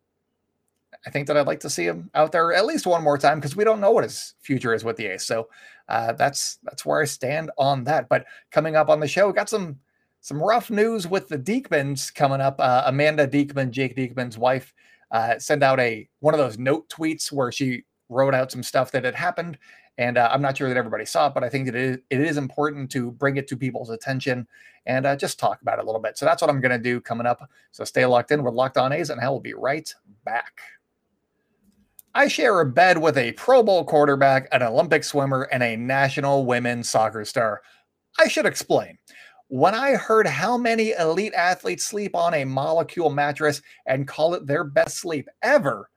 I 1.06 1.10
think 1.10 1.26
that 1.26 1.36
I'd 1.36 1.46
like 1.46 1.60
to 1.60 1.70
see 1.70 1.84
him 1.84 2.10
out 2.14 2.32
there 2.32 2.52
at 2.52 2.64
least 2.64 2.86
one 2.86 3.02
more 3.02 3.18
time 3.18 3.38
because 3.38 3.56
we 3.56 3.64
don't 3.64 3.80
know 3.80 3.90
what 3.90 4.04
his 4.04 4.34
future 4.40 4.74
is 4.74 4.84
with 4.84 4.96
the 4.96 5.06
Ace. 5.06 5.24
So 5.24 5.48
uh, 5.88 6.12
that's 6.12 6.58
that's 6.62 6.86
where 6.86 7.02
I 7.02 7.04
stand 7.04 7.50
on 7.58 7.84
that. 7.84 8.08
But 8.08 8.26
coming 8.50 8.76
up 8.76 8.88
on 8.88 9.00
the 9.00 9.08
show, 9.08 9.32
got 9.32 9.48
some 9.48 9.78
some 10.20 10.42
rough 10.42 10.70
news 10.70 11.06
with 11.06 11.28
the 11.28 11.38
Diekmans 11.38 12.14
coming 12.14 12.40
up. 12.40 12.56
Uh, 12.58 12.84
Amanda 12.86 13.26
Diekman, 13.26 13.70
Jake 13.70 13.94
Diekman's 13.94 14.38
wife, 14.38 14.72
uh, 15.10 15.38
sent 15.38 15.62
out 15.62 15.78
a 15.80 16.08
one 16.20 16.34
of 16.34 16.38
those 16.38 16.58
note 16.58 16.88
tweets 16.88 17.30
where 17.30 17.52
she 17.52 17.84
wrote 18.08 18.34
out 18.34 18.50
some 18.50 18.62
stuff 18.62 18.90
that 18.92 19.04
had 19.04 19.14
happened 19.14 19.58
and 19.98 20.18
uh, 20.18 20.28
I'm 20.32 20.42
not 20.42 20.56
sure 20.56 20.68
that 20.68 20.76
everybody 20.76 21.04
saw 21.04 21.28
it, 21.28 21.34
but 21.34 21.44
I 21.44 21.48
think 21.48 21.66
that 21.66 21.76
it 21.76 21.82
is, 21.82 21.98
it 22.10 22.20
is 22.20 22.36
important 22.36 22.90
to 22.92 23.12
bring 23.12 23.36
it 23.36 23.46
to 23.48 23.56
people's 23.56 23.90
attention 23.90 24.46
and 24.86 25.06
uh, 25.06 25.16
just 25.16 25.38
talk 25.38 25.62
about 25.62 25.78
it 25.78 25.82
a 25.82 25.86
little 25.86 26.00
bit. 26.00 26.18
So 26.18 26.26
that's 26.26 26.42
what 26.42 26.50
I'm 26.50 26.60
going 26.60 26.72
to 26.72 26.82
do 26.82 27.00
coming 27.00 27.26
up. 27.26 27.48
So 27.70 27.84
stay 27.84 28.04
locked 28.04 28.32
in. 28.32 28.42
We're 28.42 28.50
locked 28.50 28.76
on 28.76 28.92
A's, 28.92 29.10
and 29.10 29.20
I 29.20 29.28
will 29.28 29.40
be 29.40 29.54
right 29.54 29.92
back. 30.24 30.60
I 32.16 32.28
share 32.28 32.60
a 32.60 32.66
bed 32.66 32.98
with 32.98 33.18
a 33.18 33.32
Pro 33.32 33.64
Bowl 33.64 33.84
quarterback, 33.84 34.46
an 34.52 34.62
Olympic 34.62 35.02
swimmer, 35.02 35.48
and 35.50 35.64
a 35.64 35.76
national 35.76 36.46
women's 36.46 36.88
soccer 36.88 37.24
star. 37.24 37.60
I 38.20 38.28
should 38.28 38.46
explain. 38.46 38.98
When 39.48 39.74
I 39.74 39.96
heard 39.96 40.28
how 40.28 40.56
many 40.56 40.92
elite 40.92 41.34
athletes 41.34 41.84
sleep 41.84 42.14
on 42.14 42.34
a 42.34 42.44
molecule 42.44 43.10
mattress 43.10 43.60
and 43.86 44.06
call 44.06 44.34
it 44.34 44.46
their 44.46 44.62
best 44.62 44.98
sleep 44.98 45.28
ever, 45.42 45.90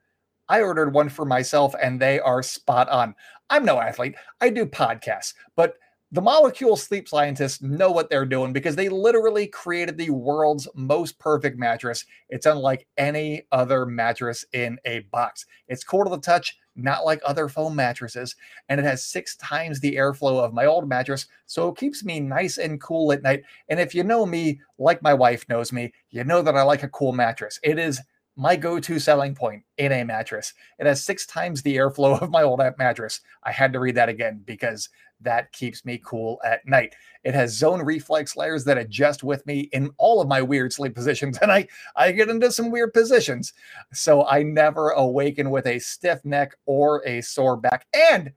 I 0.49 0.61
ordered 0.61 0.91
one 0.91 1.09
for 1.09 1.23
myself 1.23 1.75
and 1.79 1.99
they 1.99 2.19
are 2.19 2.41
spot 2.41 2.89
on. 2.89 3.13
I'm 3.51 3.63
no 3.63 3.79
athlete. 3.79 4.15
I 4.41 4.49
do 4.49 4.65
podcasts, 4.65 5.35
but 5.55 5.75
the 6.11 6.21
molecule 6.21 6.77
sleep 6.77 7.09
scientists 7.09 7.61
know 7.61 7.91
what 7.91 8.09
they're 8.09 8.25
doing 8.25 8.53
because 8.53 8.77
they 8.77 8.87
literally 8.87 9.45
created 9.45 9.97
the 9.97 10.09
world's 10.09 10.67
most 10.73 11.19
perfect 11.19 11.59
mattress. 11.59 12.05
It's 12.29 12.45
unlike 12.45 12.87
any 12.97 13.43
other 13.51 13.85
mattress 13.85 14.45
in 14.53 14.79
a 14.85 14.99
box. 15.11 15.45
It's 15.67 15.83
cool 15.83 16.05
to 16.05 16.09
the 16.09 16.19
touch, 16.19 16.57
not 16.77 17.03
like 17.03 17.19
other 17.25 17.49
foam 17.49 17.75
mattresses, 17.75 18.35
and 18.69 18.79
it 18.79 18.85
has 18.85 19.03
six 19.03 19.35
times 19.35 19.81
the 19.81 19.95
airflow 19.95 20.43
of 20.43 20.53
my 20.53 20.65
old 20.65 20.87
mattress, 20.87 21.25
so 21.45 21.67
it 21.69 21.77
keeps 21.77 22.05
me 22.05 22.21
nice 22.21 22.57
and 22.57 22.79
cool 22.79 23.11
at 23.11 23.23
night. 23.23 23.43
And 23.67 23.79
if 23.79 23.93
you 23.93 24.03
know 24.03 24.25
me, 24.25 24.61
like 24.77 25.01
my 25.01 25.13
wife 25.13 25.43
knows 25.49 25.73
me, 25.73 25.91
you 26.09 26.23
know 26.23 26.41
that 26.41 26.55
I 26.55 26.61
like 26.61 26.83
a 26.83 26.89
cool 26.89 27.11
mattress. 27.11 27.59
It 27.63 27.77
is 27.79 27.99
my 28.37 28.55
go-to 28.55 28.99
selling 28.99 29.33
point 29.33 29.63
in 29.77 29.91
a 29.91 30.03
mattress. 30.03 30.53
It 30.79 30.85
has 30.85 31.03
six 31.03 31.25
times 31.25 31.61
the 31.61 31.75
airflow 31.75 32.21
of 32.21 32.29
my 32.29 32.43
old 32.43 32.61
mattress. 32.77 33.19
I 33.43 33.51
had 33.51 33.73
to 33.73 33.79
read 33.79 33.95
that 33.95 34.09
again 34.09 34.41
because 34.45 34.89
that 35.21 35.51
keeps 35.51 35.83
me 35.83 35.99
cool 36.05 36.39
at 36.45 36.65
night. 36.67 36.95
It 37.23 37.33
has 37.33 37.57
zone 37.57 37.81
reflex 37.81 38.37
layers 38.37 38.63
that 38.65 38.77
adjust 38.77 39.23
with 39.23 39.45
me 39.47 39.61
in 39.73 39.89
all 39.97 40.21
of 40.21 40.27
my 40.27 40.41
weird 40.43 40.71
sleep 40.71 40.93
positions, 40.93 41.37
and 41.41 41.51
I 41.51 41.67
I 41.95 42.11
get 42.11 42.29
into 42.29 42.51
some 42.51 42.71
weird 42.71 42.93
positions, 42.93 43.53
so 43.91 44.25
I 44.25 44.43
never 44.43 44.91
awaken 44.91 45.49
with 45.49 45.65
a 45.65 45.79
stiff 45.79 46.23
neck 46.23 46.55
or 46.65 47.05
a 47.07 47.21
sore 47.21 47.57
back. 47.57 47.87
And 48.11 48.31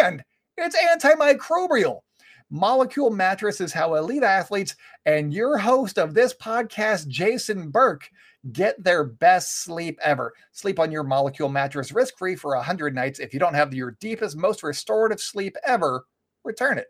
and 0.00 0.24
it's 0.56 0.76
antimicrobial. 0.76 2.00
Molecule 2.50 3.10
Mattress 3.10 3.62
is 3.62 3.72
how 3.72 3.94
elite 3.94 4.22
athletes 4.22 4.76
and 5.06 5.32
your 5.32 5.56
host 5.56 5.98
of 5.98 6.12
this 6.12 6.34
podcast, 6.34 7.08
Jason 7.08 7.70
Burke, 7.70 8.10
get 8.50 8.82
their 8.82 9.04
best 9.04 9.62
sleep 9.62 10.00
ever. 10.02 10.32
Sleep 10.50 10.80
on 10.80 10.90
your 10.90 11.04
Molecule 11.04 11.48
Mattress 11.48 11.92
risk 11.92 12.18
free 12.18 12.34
for 12.34 12.56
100 12.56 12.94
nights. 12.94 13.20
If 13.20 13.32
you 13.32 13.40
don't 13.40 13.54
have 13.54 13.72
your 13.72 13.92
deepest, 14.00 14.36
most 14.36 14.62
restorative 14.62 15.20
sleep 15.20 15.56
ever, 15.64 16.04
return 16.44 16.78
it. 16.78 16.88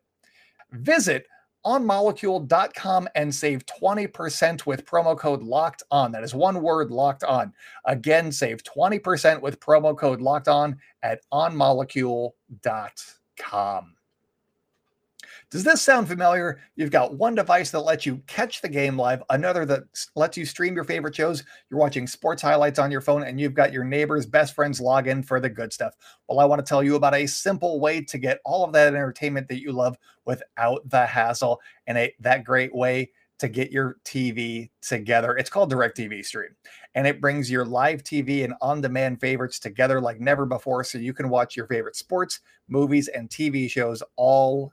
Visit 0.73 1.27
onmolecule.com 1.65 3.09
and 3.15 3.35
save 3.35 3.65
20% 3.67 4.67
with 4.67 4.85
promo 4.85 5.17
code 5.17 5.43
locked 5.43 5.83
on. 5.91 6.13
That 6.13 6.25
is 6.25 6.35
one 6.35 6.61
word 6.61 6.91
locked 6.91 7.25
on. 7.25 7.55
Again, 7.85 8.33
save 8.33 8.63
20% 8.65 9.41
with 9.41 9.61
promo 9.61 9.97
code 9.97 10.21
locked 10.21 10.49
on 10.49 10.77
at 11.03 11.21
onmolecule.com. 11.33 13.95
Does 15.53 15.65
this 15.65 15.83
sound 15.83 16.09
familiar? 16.09 16.61
You've 16.77 16.91
got 16.91 17.19
one 17.19 17.35
device 17.35 17.71
that 17.73 17.81
lets 17.81 18.07
you 18.07 18.23
catch 18.27 18.63
the 18.63 18.71
game 18.71 18.97
live, 18.97 19.23
another 19.29 19.67
that 19.67 19.83
lets 20.17 20.39
you 20.39 20.47
stream 20.47 20.75
your 20.75 20.83
favorite 20.83 21.15
shows. 21.15 21.45
You're 21.69 21.79
watching 21.79 22.07
sports 22.07 22.41
highlights 22.41 22.79
on 22.79 22.91
your 22.91 23.03
phone, 23.03 23.25
and 23.25 23.39
you've 23.39 23.53
got 23.53 23.71
your 23.71 23.85
neighbor's 23.85 24.25
best 24.25 24.55
friend's 24.55 24.81
login 24.81 25.23
for 25.23 25.41
the 25.41 25.51
good 25.51 25.71
stuff. 25.71 25.93
Well, 26.27 26.41
I 26.41 26.47
want 26.47 26.65
to 26.65 26.67
tell 26.67 26.83
you 26.83 26.97
about 26.97 27.15
a 27.15 27.27
simple 27.27 27.81
way 27.81 28.01
to 28.01 28.17
get 28.17 28.41
all 28.47 28.65
of 28.65 28.73
that 28.73 28.95
entertainment 28.95 29.47
that 29.49 29.61
you 29.61 29.73
love 29.73 29.99
without 30.25 30.89
the 30.89 31.05
hassle, 31.05 31.61
and 31.87 31.99
a 31.99 32.15
that 32.21 32.45
great 32.45 32.75
way 32.75 33.11
to 33.41 33.47
get 33.47 33.71
your 33.71 33.99
TV 34.07 34.71
together. 34.81 35.37
It's 35.37 35.51
called 35.51 35.71
DirecTV 35.71 36.25
Stream, 36.25 36.57
and 36.95 37.07
it 37.07 37.21
brings 37.21 37.51
your 37.51 37.67
live 37.67 38.03
TV 38.03 38.45
and 38.45 38.55
on 38.63 38.81
demand 38.81 39.21
favorites 39.21 39.59
together 39.59 40.01
like 40.01 40.19
never 40.19 40.47
before 40.47 40.83
so 40.83 40.97
you 40.97 41.13
can 41.13 41.29
watch 41.29 41.59
your 41.59 41.67
favorite 41.67 41.97
sports, 41.97 42.41
movies, 42.69 43.09
and 43.09 43.29
TV 43.29 43.71
shows 43.71 44.03
all 44.17 44.73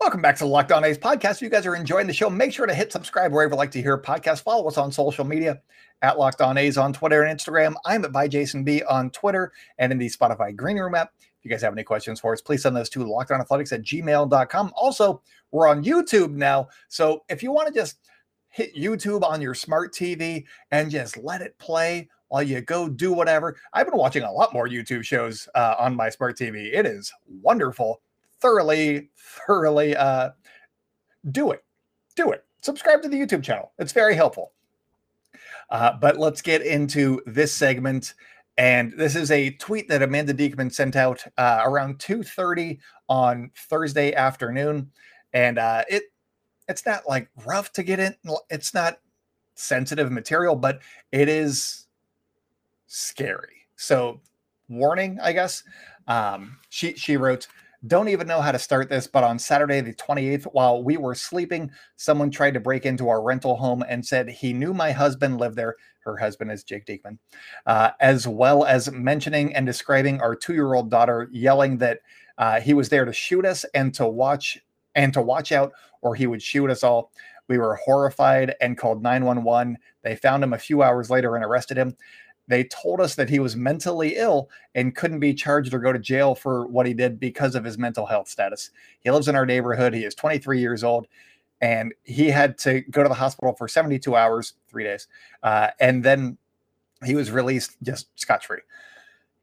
Welcome 0.00 0.20
back 0.20 0.36
to 0.36 0.44
the 0.44 0.50
Locked 0.50 0.72
On 0.72 0.84
A's 0.84 0.98
podcast. 0.98 1.36
If 1.36 1.42
you 1.42 1.48
guys 1.48 1.66
are 1.66 1.76
enjoying 1.76 2.06
the 2.06 2.12
show, 2.12 2.28
make 2.28 2.52
sure 2.52 2.66
to 2.66 2.74
hit 2.74 2.92
subscribe 2.92 3.32
wherever 3.32 3.54
you 3.54 3.56
like 3.56 3.70
to 3.70 3.80
hear 3.80 3.96
podcasts. 3.96 4.42
Follow 4.42 4.66
us 4.68 4.76
on 4.76 4.92
social 4.92 5.24
media 5.24 5.62
at 6.02 6.18
Locked 6.18 6.42
On 6.42 6.58
A's 6.58 6.76
on 6.76 6.92
Twitter 6.92 7.22
and 7.22 7.38
Instagram. 7.38 7.74
I'm 7.86 8.04
at 8.04 8.12
by 8.12 8.28
Jason 8.28 8.64
B 8.64 8.82
on 8.82 9.10
Twitter 9.10 9.52
and 9.78 9.92
in 9.92 9.98
the 9.98 10.10
Spotify 10.10 10.54
Green 10.54 10.78
Room 10.78 10.94
app. 10.94 11.12
If 11.18 11.44
you 11.44 11.50
guys 11.50 11.62
have 11.62 11.72
any 11.72 11.84
questions 11.84 12.20
for 12.20 12.32
us, 12.32 12.42
please 12.42 12.62
send 12.62 12.76
those 12.76 12.90
to 12.90 12.98
lockedonathletics 12.98 13.72
at 13.72 13.82
gmail.com. 13.82 14.72
Also, 14.76 15.22
we're 15.52 15.68
on 15.68 15.84
YouTube 15.84 16.32
now. 16.32 16.68
So 16.88 17.24
if 17.28 17.42
you 17.42 17.52
want 17.52 17.68
to 17.68 17.74
just 17.74 17.98
hit 18.48 18.74
YouTube 18.74 19.22
on 19.22 19.40
your 19.40 19.54
smart 19.54 19.92
TV 19.92 20.44
and 20.70 20.90
just 20.90 21.16
let 21.16 21.40
it 21.40 21.58
play 21.58 22.08
while 22.28 22.42
you 22.42 22.60
go 22.60 22.88
do 22.88 23.12
whatever. 23.12 23.56
I've 23.72 23.86
been 23.86 23.98
watching 23.98 24.22
a 24.22 24.32
lot 24.32 24.52
more 24.52 24.68
YouTube 24.68 25.04
shows 25.04 25.48
uh, 25.54 25.76
on 25.78 25.94
my 25.94 26.08
smart 26.08 26.36
TV. 26.38 26.72
It 26.72 26.86
is 26.86 27.12
wonderful 27.42 28.00
thoroughly, 28.44 29.08
thoroughly 29.16 29.96
uh, 29.96 30.30
do 31.30 31.50
it. 31.50 31.64
Do 32.14 32.30
it. 32.30 32.44
Subscribe 32.60 33.00
to 33.02 33.08
the 33.08 33.18
YouTube 33.18 33.42
channel. 33.42 33.72
It's 33.78 33.92
very 33.92 34.14
helpful. 34.14 34.52
Uh, 35.70 35.94
but 35.98 36.18
let's 36.18 36.42
get 36.42 36.60
into 36.60 37.22
this 37.24 37.52
segment. 37.52 38.14
And 38.58 38.92
this 38.98 39.16
is 39.16 39.30
a 39.30 39.50
tweet 39.52 39.88
that 39.88 40.02
Amanda 40.02 40.34
Diekman 40.34 40.72
sent 40.72 40.94
out 40.94 41.24
uh, 41.38 41.62
around 41.64 41.98
2:30 41.98 42.78
on 43.08 43.50
Thursday 43.56 44.14
afternoon, 44.14 44.92
and 45.32 45.58
uh, 45.58 45.82
it 45.88 46.04
it's 46.68 46.86
not 46.86 47.08
like 47.08 47.28
rough 47.46 47.72
to 47.72 47.82
get 47.82 47.98
in. 47.98 48.14
It's 48.50 48.74
not 48.74 49.00
sensitive 49.54 50.12
material, 50.12 50.54
but 50.54 50.80
it 51.10 51.28
is 51.28 51.86
scary. 52.86 53.66
So, 53.76 54.20
warning, 54.68 55.18
I 55.20 55.32
guess. 55.32 55.64
Um, 56.06 56.58
she 56.68 56.94
she 56.94 57.16
wrote, 57.16 57.48
don't 57.86 58.08
even 58.08 58.26
know 58.26 58.40
how 58.40 58.52
to 58.52 58.58
start 58.58 58.88
this, 58.88 59.06
but 59.06 59.24
on 59.24 59.38
Saturday, 59.38 59.80
the 59.80 59.92
28th, 59.92 60.44
while 60.52 60.82
we 60.82 60.96
were 60.96 61.14
sleeping, 61.14 61.70
someone 61.96 62.30
tried 62.30 62.54
to 62.54 62.60
break 62.60 62.86
into 62.86 63.08
our 63.08 63.22
rental 63.22 63.56
home 63.56 63.84
and 63.88 64.04
said 64.04 64.28
he 64.28 64.52
knew 64.52 64.72
my 64.72 64.92
husband 64.92 65.38
lived 65.38 65.56
there. 65.56 65.76
Her 66.00 66.16
husband 66.16 66.50
is 66.50 66.64
Jake 66.64 66.86
Diekman, 66.86 67.18
uh, 67.66 67.90
as 68.00 68.28
well 68.28 68.64
as 68.64 68.90
mentioning 68.92 69.54
and 69.54 69.66
describing 69.66 70.20
our 70.20 70.34
two 70.36 70.54
year 70.54 70.74
old 70.74 70.90
daughter, 70.90 71.28
yelling 71.32 71.78
that 71.78 72.00
uh, 72.38 72.60
he 72.60 72.74
was 72.74 72.88
there 72.88 73.04
to 73.04 73.12
shoot 73.12 73.44
us 73.44 73.64
and 73.74 73.92
to 73.94 74.06
watch 74.06 74.58
and 74.94 75.12
to 75.14 75.22
watch 75.22 75.52
out, 75.52 75.72
or 76.02 76.14
he 76.14 76.26
would 76.26 76.42
shoot 76.42 76.70
us 76.70 76.84
all. 76.84 77.10
We 77.48 77.58
were 77.58 77.76
horrified 77.76 78.54
and 78.60 78.78
called 78.78 79.02
911. 79.02 79.76
They 80.02 80.16
found 80.16 80.42
him 80.42 80.52
a 80.54 80.58
few 80.58 80.82
hours 80.82 81.10
later 81.10 81.36
and 81.36 81.44
arrested 81.44 81.76
him 81.76 81.96
they 82.46 82.64
told 82.64 83.00
us 83.00 83.14
that 83.14 83.30
he 83.30 83.38
was 83.38 83.56
mentally 83.56 84.16
ill 84.16 84.50
and 84.74 84.94
couldn't 84.94 85.20
be 85.20 85.34
charged 85.34 85.72
or 85.72 85.78
go 85.78 85.92
to 85.92 85.98
jail 85.98 86.34
for 86.34 86.66
what 86.66 86.86
he 86.86 86.94
did 86.94 87.18
because 87.18 87.54
of 87.54 87.64
his 87.64 87.78
mental 87.78 88.06
health 88.06 88.28
status. 88.28 88.70
He 89.00 89.10
lives 89.10 89.28
in 89.28 89.36
our 89.36 89.46
neighborhood. 89.46 89.94
He 89.94 90.04
is 90.04 90.14
23 90.14 90.60
years 90.60 90.84
old 90.84 91.06
and 91.60 91.94
he 92.02 92.28
had 92.28 92.58
to 92.58 92.82
go 92.82 93.02
to 93.02 93.08
the 93.08 93.14
hospital 93.14 93.54
for 93.54 93.68
72 93.68 94.14
hours, 94.14 94.54
three 94.68 94.84
days. 94.84 95.08
Uh, 95.42 95.68
and 95.80 96.04
then 96.04 96.36
he 97.04 97.14
was 97.14 97.30
released 97.30 97.76
just 97.82 98.08
scotch 98.20 98.46
free. 98.46 98.60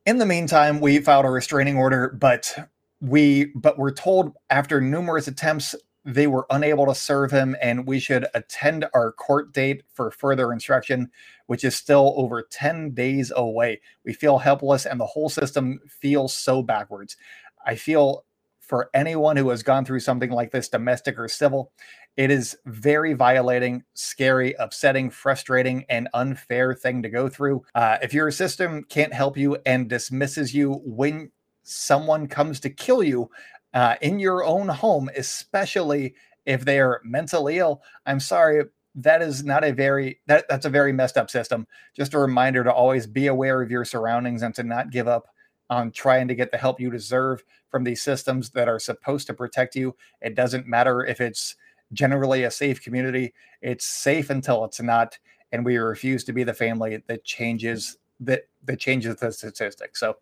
In 0.05 0.17
the 0.17 0.25
meantime, 0.25 0.81
we 0.81 0.99
filed 0.99 1.25
a 1.25 1.29
restraining 1.29 1.77
order, 1.77 2.09
but 2.09 2.69
we 3.01 3.45
but 3.55 3.77
we're 3.77 3.91
told 3.91 4.33
after 4.49 4.79
numerous 4.79 5.27
attempts 5.27 5.75
they 6.03 6.27
were 6.27 6.47
unable 6.49 6.85
to 6.87 6.95
serve 6.95 7.31
him 7.31 7.55
and 7.61 7.87
we 7.87 7.99
should 7.99 8.25
attend 8.33 8.85
our 8.93 9.11
court 9.11 9.53
date 9.53 9.83
for 9.93 10.11
further 10.11 10.51
instruction 10.51 11.09
which 11.47 11.63
is 11.63 11.75
still 11.75 12.13
over 12.15 12.41
10 12.49 12.91
days 12.93 13.31
away. 13.35 13.81
We 14.05 14.13
feel 14.13 14.37
helpless 14.37 14.85
and 14.85 14.99
the 14.99 15.05
whole 15.05 15.29
system 15.29 15.79
feels 15.87 16.33
so 16.33 16.63
backwards. 16.63 17.17
I 17.65 17.75
feel 17.75 18.25
for 18.61 18.89
anyone 18.93 19.35
who 19.35 19.49
has 19.49 19.63
gone 19.63 19.83
through 19.83 19.99
something 19.99 20.31
like 20.31 20.51
this 20.51 20.69
domestic 20.69 21.19
or 21.19 21.27
civil 21.27 21.71
it 22.17 22.29
is 22.31 22.57
very 22.65 23.13
violating 23.13 23.83
scary 23.93 24.53
upsetting 24.59 25.09
frustrating 25.09 25.85
and 25.89 26.09
unfair 26.13 26.73
thing 26.73 27.01
to 27.03 27.09
go 27.09 27.29
through. 27.29 27.63
Uh, 27.73 27.97
if 28.01 28.13
your 28.13 28.31
system 28.31 28.83
can't 28.89 29.13
help 29.13 29.37
you 29.37 29.57
and 29.65 29.89
dismisses 29.89 30.53
you 30.53 30.81
when 30.85 31.31
someone 31.63 32.27
comes 32.27 32.59
to 32.59 32.69
kill 32.69 33.03
you 33.03 33.29
uh, 33.73 33.95
in 34.01 34.19
your 34.19 34.43
own 34.43 34.67
home, 34.67 35.09
especially 35.15 36.15
if 36.45 36.65
they 36.65 36.79
are 36.79 37.01
mentally 37.03 37.59
ill. 37.59 37.81
I'm 38.05 38.19
sorry, 38.19 38.63
that 38.95 39.21
is 39.21 39.43
not 39.43 39.63
a 39.63 39.71
very 39.71 40.19
that 40.27 40.45
that's 40.49 40.65
a 40.65 40.69
very 40.69 40.91
messed 40.91 41.17
up 41.17 41.29
system. 41.29 41.67
Just 41.95 42.13
a 42.13 42.19
reminder 42.19 42.63
to 42.63 42.73
always 42.73 43.07
be 43.07 43.27
aware 43.27 43.61
of 43.61 43.71
your 43.71 43.85
surroundings 43.85 44.41
and 44.41 44.53
to 44.55 44.63
not 44.63 44.91
give 44.91 45.07
up 45.07 45.27
on 45.69 45.91
trying 45.91 46.27
to 46.27 46.35
get 46.35 46.51
the 46.51 46.57
help 46.57 46.81
you 46.81 46.91
deserve 46.91 47.43
from 47.69 47.85
these 47.85 48.01
systems 48.01 48.49
that 48.49 48.67
are 48.67 48.79
supposed 48.79 49.27
to 49.27 49.33
protect 49.33 49.75
you. 49.75 49.95
It 50.21 50.35
doesn't 50.35 50.67
matter 50.67 51.05
if 51.05 51.21
it's 51.21 51.55
generally 51.93 52.43
a 52.43 52.51
safe 52.51 52.81
community. 52.81 53.33
It's 53.61 53.85
safe 53.85 54.29
until 54.29 54.65
it's 54.65 54.81
not, 54.81 55.17
and 55.53 55.65
we 55.65 55.77
refuse 55.77 56.25
to 56.25 56.33
be 56.33 56.43
the 56.43 56.53
family 56.53 57.01
that 57.07 57.23
changes 57.23 57.97
that 58.19 58.43
that 58.65 58.79
changes 58.79 59.15
the 59.15 59.31
statistics. 59.31 59.99
So, 59.99 60.17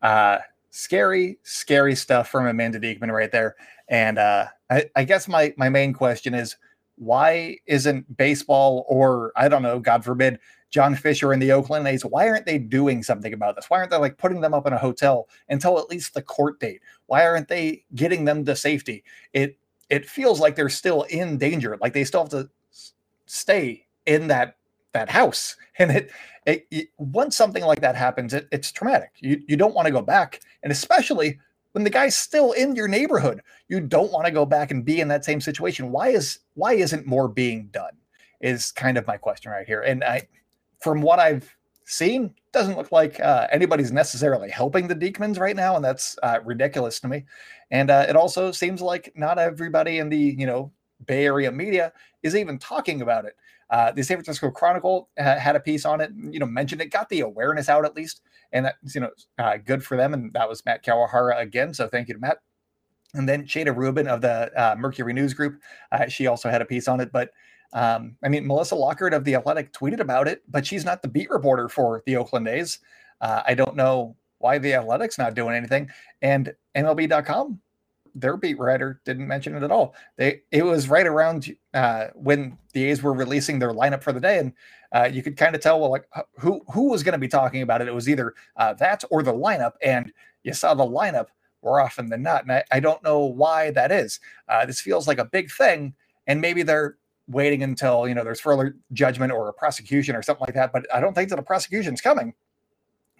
uh, 0.00 0.38
scary, 0.72 1.38
scary 1.42 1.94
stuff 1.94 2.28
from 2.28 2.46
Amanda 2.46 2.80
Diekman 2.80 3.12
right 3.12 3.30
there. 3.30 3.54
And 3.88 4.18
uh, 4.18 4.46
I, 4.70 4.86
I 4.96 5.04
guess 5.04 5.28
my 5.28 5.54
my 5.56 5.68
main 5.68 5.92
question 5.92 6.34
is, 6.34 6.56
why 6.96 7.58
isn't 7.66 8.16
baseball 8.16 8.84
or 8.88 9.32
I 9.36 9.48
don't 9.48 9.62
know, 9.62 9.78
God 9.78 10.04
forbid, 10.04 10.40
John 10.70 10.94
Fisher 10.96 11.32
and 11.32 11.42
the 11.42 11.52
Oakland 11.52 11.86
A's, 11.86 12.04
why 12.04 12.28
aren't 12.28 12.46
they 12.46 12.58
doing 12.58 13.02
something 13.02 13.34
about 13.34 13.54
this? 13.54 13.68
Why 13.68 13.78
aren't 13.78 13.90
they 13.90 13.98
like 13.98 14.16
putting 14.16 14.40
them 14.40 14.54
up 14.54 14.66
in 14.66 14.72
a 14.72 14.78
hotel 14.78 15.28
until 15.50 15.78
at 15.78 15.90
least 15.90 16.14
the 16.14 16.22
court 16.22 16.58
date? 16.58 16.80
Why 17.06 17.26
aren't 17.26 17.48
they 17.48 17.84
getting 17.94 18.24
them 18.24 18.44
to 18.46 18.56
safety? 18.56 19.04
It 19.32 19.58
it 19.90 20.08
feels 20.08 20.40
like 20.40 20.56
they're 20.56 20.70
still 20.70 21.02
in 21.02 21.36
danger, 21.36 21.76
like 21.80 21.92
they 21.92 22.04
still 22.04 22.22
have 22.22 22.30
to 22.30 22.48
stay 23.26 23.86
in 24.06 24.28
that 24.28 24.56
that 24.92 25.08
house. 25.08 25.56
And 25.78 25.90
it, 25.90 26.10
it, 26.44 26.66
it 26.70 26.88
once 26.98 27.36
something 27.36 27.64
like 27.64 27.80
that 27.80 27.96
happens, 27.96 28.34
it, 28.34 28.46
it's 28.52 28.70
traumatic. 28.70 29.10
You 29.20 29.42
you 29.48 29.56
don't 29.56 29.74
want 29.74 29.86
to 29.86 29.92
go 29.92 30.02
back, 30.02 30.40
and 30.62 30.70
especially 30.70 31.38
when 31.72 31.84
the 31.84 31.90
guy's 31.90 32.16
still 32.16 32.52
in 32.52 32.76
your 32.76 32.88
neighborhood, 32.88 33.40
you 33.68 33.80
don't 33.80 34.12
want 34.12 34.26
to 34.26 34.32
go 34.32 34.44
back 34.44 34.70
and 34.70 34.84
be 34.84 35.00
in 35.00 35.08
that 35.08 35.24
same 35.24 35.40
situation. 35.40 35.90
Why 35.90 36.08
is 36.08 36.40
why 36.54 36.74
isn't 36.74 37.06
more 37.06 37.28
being 37.28 37.68
done? 37.72 37.92
Is 38.40 38.72
kind 38.72 38.98
of 38.98 39.06
my 39.06 39.16
question 39.16 39.50
right 39.50 39.66
here. 39.66 39.80
And 39.80 40.04
I, 40.04 40.28
from 40.80 41.00
what 41.00 41.18
I've 41.18 41.56
seen, 41.84 42.34
doesn't 42.52 42.76
look 42.76 42.92
like 42.92 43.18
uh, 43.20 43.46
anybody's 43.50 43.92
necessarily 43.92 44.50
helping 44.50 44.88
the 44.88 44.96
Diekmans 44.96 45.38
right 45.38 45.56
now, 45.56 45.76
and 45.76 45.84
that's 45.84 46.18
uh, 46.22 46.38
ridiculous 46.44 47.00
to 47.00 47.08
me. 47.08 47.24
And 47.70 47.90
uh, 47.90 48.04
it 48.08 48.16
also 48.16 48.52
seems 48.52 48.82
like 48.82 49.12
not 49.14 49.38
everybody 49.38 49.98
in 49.98 50.08
the 50.10 50.18
you 50.18 50.46
know 50.46 50.72
Bay 51.06 51.24
Area 51.24 51.50
media 51.50 51.92
is 52.22 52.36
even 52.36 52.58
talking 52.58 53.00
about 53.00 53.24
it. 53.24 53.36
Uh, 53.72 53.90
the 53.90 54.04
San 54.04 54.18
Francisco 54.18 54.50
Chronicle 54.50 55.08
uh, 55.18 55.38
had 55.38 55.56
a 55.56 55.60
piece 55.60 55.86
on 55.86 56.02
it, 56.02 56.10
you 56.30 56.38
know, 56.38 56.44
mentioned 56.44 56.82
it, 56.82 56.90
got 56.90 57.08
the 57.08 57.20
awareness 57.20 57.70
out 57.70 57.86
at 57.86 57.96
least, 57.96 58.20
and 58.52 58.66
that's 58.66 58.94
you 58.94 59.00
know 59.00 59.08
uh, 59.38 59.56
good 59.56 59.82
for 59.82 59.96
them. 59.96 60.12
And 60.12 60.30
that 60.34 60.46
was 60.46 60.62
Matt 60.66 60.84
Kawahara 60.84 61.40
again, 61.40 61.72
so 61.72 61.88
thank 61.88 62.08
you 62.08 62.14
to 62.14 62.20
Matt. 62.20 62.38
And 63.14 63.26
then 63.26 63.44
Shayna 63.44 63.74
Rubin 63.74 64.08
of 64.08 64.20
the 64.20 64.52
uh, 64.54 64.76
Mercury 64.76 65.14
News 65.14 65.32
Group, 65.32 65.58
uh, 65.90 66.06
she 66.06 66.26
also 66.26 66.50
had 66.50 66.60
a 66.60 66.66
piece 66.66 66.86
on 66.86 67.00
it. 67.00 67.10
But 67.12 67.30
um, 67.72 68.16
I 68.22 68.28
mean, 68.28 68.46
Melissa 68.46 68.74
Lockard 68.74 69.14
of 69.14 69.24
the 69.24 69.34
Athletic 69.34 69.72
tweeted 69.72 70.00
about 70.00 70.28
it, 70.28 70.42
but 70.48 70.66
she's 70.66 70.84
not 70.84 71.00
the 71.00 71.08
beat 71.08 71.30
reporter 71.30 71.70
for 71.70 72.02
the 72.04 72.16
Oakland 72.16 72.48
A's. 72.48 72.78
Uh, 73.22 73.42
I 73.46 73.54
don't 73.54 73.74
know 73.74 74.16
why 74.38 74.58
the 74.58 74.74
Athletic's 74.74 75.16
not 75.16 75.34
doing 75.34 75.54
anything. 75.54 75.88
And 76.20 76.52
MLB.com 76.76 77.60
their 78.14 78.36
beat 78.36 78.58
writer 78.58 79.00
didn't 79.04 79.26
mention 79.26 79.56
it 79.56 79.62
at 79.62 79.70
all. 79.70 79.94
They 80.16 80.42
it 80.50 80.64
was 80.64 80.88
right 80.88 81.06
around 81.06 81.54
uh, 81.74 82.08
when 82.14 82.58
the 82.72 82.84
A's 82.84 83.02
were 83.02 83.12
releasing 83.12 83.58
their 83.58 83.72
lineup 83.72 84.02
for 84.02 84.12
the 84.12 84.20
day, 84.20 84.38
and 84.38 84.52
uh, 84.92 85.08
you 85.12 85.22
could 85.22 85.36
kind 85.36 85.54
of 85.54 85.60
tell 85.60 85.80
well 85.80 85.90
like 85.90 86.06
who 86.38 86.62
who 86.72 86.90
was 86.90 87.02
going 87.02 87.12
to 87.12 87.18
be 87.18 87.28
talking 87.28 87.62
about 87.62 87.80
it. 87.80 87.88
It 87.88 87.94
was 87.94 88.08
either 88.08 88.34
uh, 88.56 88.74
that 88.74 89.04
or 89.10 89.22
the 89.22 89.32
lineup, 89.32 89.72
and 89.82 90.12
you 90.42 90.52
saw 90.52 90.74
the 90.74 90.84
lineup 90.84 91.28
more 91.62 91.80
often 91.80 92.08
than 92.08 92.22
not. 92.22 92.42
And 92.42 92.52
I, 92.52 92.64
I 92.72 92.80
don't 92.80 93.02
know 93.02 93.20
why 93.20 93.70
that 93.70 93.92
is. 93.92 94.20
Uh, 94.48 94.66
this 94.66 94.80
feels 94.80 95.06
like 95.06 95.18
a 95.18 95.24
big 95.24 95.50
thing, 95.50 95.94
and 96.26 96.40
maybe 96.40 96.62
they're 96.62 96.96
waiting 97.28 97.62
until 97.62 98.08
you 98.08 98.14
know 98.14 98.24
there's 98.24 98.40
further 98.40 98.76
judgment 98.92 99.32
or 99.32 99.48
a 99.48 99.52
prosecution 99.52 100.16
or 100.16 100.22
something 100.22 100.44
like 100.46 100.54
that. 100.54 100.72
But 100.72 100.86
I 100.94 101.00
don't 101.00 101.14
think 101.14 101.30
that 101.30 101.38
a 101.38 101.42
prosecution 101.42 101.94
is 101.94 102.00
coming 102.00 102.34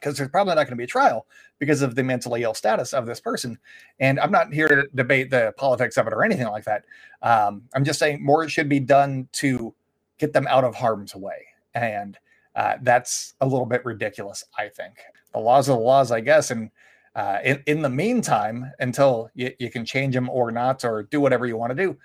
because 0.02 0.18
there's 0.18 0.30
probably 0.30 0.54
not 0.54 0.64
going 0.64 0.72
to 0.72 0.76
be 0.76 0.84
a 0.84 0.88
trial 0.88 1.26
because 1.60 1.80
of 1.80 1.94
the 1.94 2.02
mentally 2.02 2.42
ill 2.42 2.54
status 2.54 2.92
of 2.92 3.06
this 3.06 3.20
person. 3.20 3.56
And 4.00 4.18
I'm 4.18 4.32
not 4.32 4.52
here 4.52 4.66
to 4.66 4.88
debate 4.94 5.30
the 5.30 5.54
politics 5.56 5.96
of 5.96 6.08
it 6.08 6.12
or 6.12 6.24
anything 6.24 6.48
like 6.48 6.64
that. 6.64 6.84
Um, 7.22 7.62
I'm 7.74 7.84
just 7.84 8.00
saying 8.00 8.24
more 8.24 8.48
should 8.48 8.68
be 8.68 8.80
done 8.80 9.28
to 9.34 9.72
get 10.18 10.32
them 10.32 10.46
out 10.48 10.64
of 10.64 10.74
harm's 10.74 11.14
way. 11.14 11.46
And 11.74 12.18
uh, 12.56 12.74
that's 12.82 13.34
a 13.40 13.46
little 13.46 13.64
bit 13.64 13.84
ridiculous, 13.84 14.44
I 14.58 14.68
think. 14.68 14.94
The 15.32 15.38
laws 15.38 15.70
are 15.70 15.76
the 15.76 15.82
laws, 15.82 16.10
I 16.10 16.20
guess. 16.20 16.50
And 16.50 16.70
uh, 17.14 17.38
in, 17.44 17.62
in 17.66 17.82
the 17.82 17.88
meantime, 17.88 18.72
until 18.80 19.30
you, 19.34 19.52
you 19.58 19.70
can 19.70 19.84
change 19.84 20.14
them 20.14 20.28
or 20.28 20.50
not, 20.50 20.84
or 20.84 21.04
do 21.04 21.20
whatever 21.20 21.46
you 21.46 21.56
want 21.56 21.70
to 21.70 21.76
do, 21.76 21.96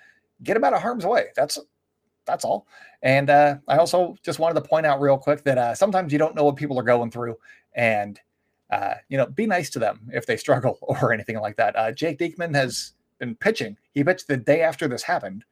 get 0.44 0.54
them 0.54 0.64
out 0.64 0.74
of 0.74 0.82
harm's 0.82 1.06
way. 1.06 1.28
That's 1.36 1.58
that's 2.28 2.46
all. 2.46 2.68
And 3.02 3.30
uh, 3.30 3.56
I 3.68 3.78
also 3.78 4.16
just 4.24 4.38
wanted 4.38 4.62
to 4.62 4.68
point 4.68 4.86
out 4.86 5.00
real 5.00 5.18
quick 5.18 5.44
that 5.46 5.58
uh, 5.58 5.74
sometimes 5.74 6.12
you 6.12 6.20
don't 6.20 6.36
know 6.36 6.44
what 6.44 6.58
people 6.58 6.78
are 6.78 6.84
going 6.84 7.10
through, 7.10 7.38
and 7.78 8.20
uh, 8.70 8.96
you 9.08 9.18
know, 9.18 9.26
be 9.28 9.46
nice 9.46 9.70
to 9.70 9.80
them 9.80 10.10
if 10.12 10.26
they 10.26 10.36
struggle 10.46 10.78
or 10.82 11.14
anything 11.14 11.40
like 11.40 11.56
that. 11.56 11.76
Uh, 11.78 11.92
Jake 11.92 12.20
Diekman 12.20 12.54
has 12.54 12.92
been 13.20 13.36
pitching. 13.36 13.78
He 13.94 14.04
pitched 14.04 14.28
the 14.28 14.36
day 14.36 14.62
after 14.62 14.90
this 14.90 15.04
happened, 15.04 15.46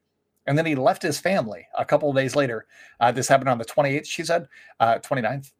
and 0.45 0.57
then 0.57 0.65
he 0.65 0.75
left 0.75 1.01
his 1.01 1.19
family 1.19 1.67
a 1.77 1.85
couple 1.85 2.09
of 2.09 2.15
days 2.15 2.35
later. 2.35 2.65
Uh, 2.99 3.11
this 3.11 3.27
happened 3.27 3.49
on 3.49 3.57
the 3.57 3.65
28th, 3.65 4.05
she 4.05 4.23
said, 4.23 4.47
uh, 4.79 4.95
29th. 4.95 5.53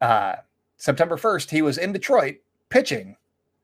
Uh, 0.00 0.36
September 0.76 1.16
1st, 1.16 1.50
he 1.50 1.62
was 1.62 1.78
in 1.78 1.92
Detroit 1.92 2.36
pitching 2.68 3.16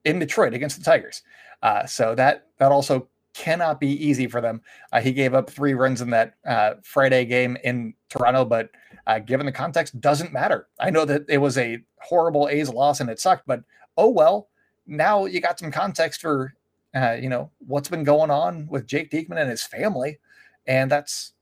in 0.05 0.19
Detroit 0.19 0.55
against 0.55 0.79
the 0.79 0.85
Tigers. 0.85 1.23
Uh, 1.63 1.87
so 1.87 2.15
that 2.15 2.49
that 2.59 2.73
also 2.73 3.09
cannot 3.35 3.81
be 3.81 3.89
easy 3.89 4.27
for 4.27 4.41
them. 4.41 4.61
Uh, 4.93 5.01
he 5.01 5.13
gave 5.13 5.35
up 5.35 5.49
three 5.49 5.75
runs 5.75 6.01
in 6.01 6.11
that 6.11 6.35
uh, 6.47 6.75
Friday 6.83 7.25
game 7.25 7.57
in 7.65 7.95
Toronto, 8.13 8.45
but 8.45 8.71
uh, 9.07 9.19
given 9.19 9.47
the 9.47 9.53
context, 9.53 10.01
doesn't 10.01 10.33
matter. 10.33 10.69
I 10.79 10.91
know 10.91 11.05
that 11.05 11.23
it 11.29 11.39
was 11.39 11.59
a 11.59 11.79
horrible 12.01 12.49
A's 12.49 12.69
loss 12.69 13.01
and 13.01 13.09
it 13.11 13.21
sucked, 13.21 13.47
but 13.47 13.63
oh 13.97 14.11
well. 14.11 14.49
Now 14.87 15.27
you 15.27 15.41
got 15.41 15.59
some 15.59 15.71
context 15.71 16.21
for 16.21 16.55
uh, 16.95 17.17
you 17.21 17.29
know 17.29 17.51
what's 17.67 17.89
been 17.89 18.05
going 18.05 18.31
on 18.31 18.67
with 18.69 18.87
Jake 18.87 19.11
Diekman 19.11 19.41
and 19.41 19.49
his 19.49 19.63
family, 19.63 20.19
and 20.67 20.91
that's 20.91 21.33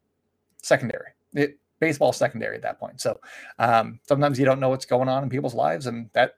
secondary. 0.62 1.10
It 1.34 1.58
baseball 1.80 2.12
secondary 2.12 2.56
at 2.56 2.62
that 2.62 2.78
point. 2.78 3.00
So 3.00 3.18
um, 3.58 3.98
sometimes 4.06 4.38
you 4.38 4.44
don't 4.44 4.60
know 4.60 4.68
what's 4.68 4.84
going 4.84 5.08
on 5.08 5.22
in 5.22 5.30
people's 5.30 5.54
lives, 5.54 5.86
and 5.86 6.10
that 6.12 6.34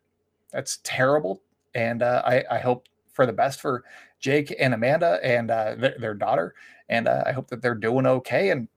that's 0.53 0.79
terrible. 0.85 1.43
And 1.75 2.03
uh, 2.03 2.23
I, 2.25 2.45
I 2.51 2.59
hope 2.59 2.89
for 3.13 3.27
the 3.27 3.33
best 3.33 3.61
for 3.61 3.85
Jake 4.21 4.55
and 4.59 4.73
Amanda 4.73 5.19
and 5.23 5.51
uh, 5.51 5.75
their, 5.75 5.97
their, 5.99 6.15
daughter. 6.15 6.55
And 6.89 7.09
uh, 7.09 7.25
I 7.27 7.33
hope 7.33 7.49
that 7.49 7.61
they're 7.61 7.75
doing 7.75 8.07
okay. 8.07 8.51
And 8.51 8.69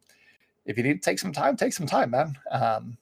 if 0.65 0.77
you 0.77 0.83
need 0.83 1.01
to 1.01 1.09
take 1.09 1.19
some 1.19 1.31
time, 1.31 1.55
take 1.55 1.73
some 1.73 1.87
time, 1.87 2.11
man. 2.11 2.37
Um, 2.51 2.97